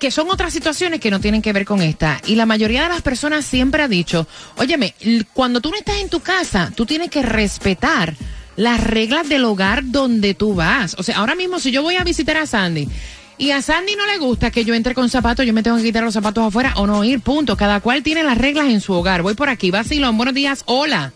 que 0.01 0.09
son 0.09 0.31
otras 0.31 0.51
situaciones 0.51 0.99
que 0.99 1.11
no 1.11 1.19
tienen 1.19 1.43
que 1.43 1.53
ver 1.53 1.63
con 1.63 1.79
esta. 1.79 2.19
Y 2.25 2.33
la 2.33 2.47
mayoría 2.47 2.81
de 2.81 2.89
las 2.89 3.03
personas 3.03 3.45
siempre 3.45 3.83
ha 3.83 3.87
dicho, 3.87 4.27
óyeme, 4.57 4.95
cuando 5.31 5.61
tú 5.61 5.69
no 5.69 5.77
estás 5.77 5.97
en 5.97 6.09
tu 6.09 6.21
casa, 6.21 6.73
tú 6.75 6.87
tienes 6.87 7.11
que 7.11 7.21
respetar 7.21 8.15
las 8.55 8.83
reglas 8.83 9.29
del 9.29 9.45
hogar 9.45 9.83
donde 9.85 10.33
tú 10.33 10.55
vas. 10.55 10.95
O 10.97 11.03
sea, 11.03 11.17
ahora 11.17 11.35
mismo 11.35 11.59
si 11.59 11.69
yo 11.69 11.83
voy 11.83 11.97
a 11.97 12.03
visitar 12.03 12.35
a 12.37 12.47
Sandy 12.47 12.89
y 13.37 13.51
a 13.51 13.61
Sandy 13.61 13.95
no 13.95 14.07
le 14.07 14.17
gusta 14.17 14.49
que 14.49 14.65
yo 14.65 14.73
entre 14.73 14.95
con 14.95 15.07
zapatos, 15.07 15.45
yo 15.45 15.53
me 15.53 15.61
tengo 15.61 15.77
que 15.77 15.83
quitar 15.83 16.03
los 16.03 16.15
zapatos 16.15 16.47
afuera 16.47 16.73
o 16.77 16.87
no 16.87 17.03
ir, 17.03 17.19
punto. 17.19 17.55
Cada 17.55 17.79
cual 17.79 18.01
tiene 18.01 18.23
las 18.23 18.39
reglas 18.39 18.69
en 18.69 18.81
su 18.81 18.93
hogar. 18.93 19.21
Voy 19.21 19.35
por 19.35 19.49
aquí. 19.49 19.69
Vacilón, 19.69 20.17
buenos 20.17 20.33
días, 20.33 20.63
hola. 20.65 21.13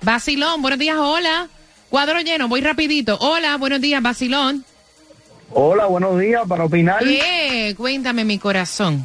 Vacilón, 0.00 0.62
buenos 0.62 0.78
días, 0.78 0.96
hola. 0.96 1.48
Cuadro 1.90 2.20
lleno, 2.20 2.46
voy 2.46 2.60
rapidito. 2.60 3.18
Hola, 3.18 3.56
buenos 3.56 3.80
días, 3.80 4.00
Vacilón. 4.00 4.64
Hola, 5.50 5.86
buenos 5.86 6.18
días, 6.20 6.42
para 6.48 6.64
opinar. 6.64 7.02
Eh, 7.06 7.74
cuéntame 7.76 8.24
mi 8.24 8.38
corazón. 8.38 9.04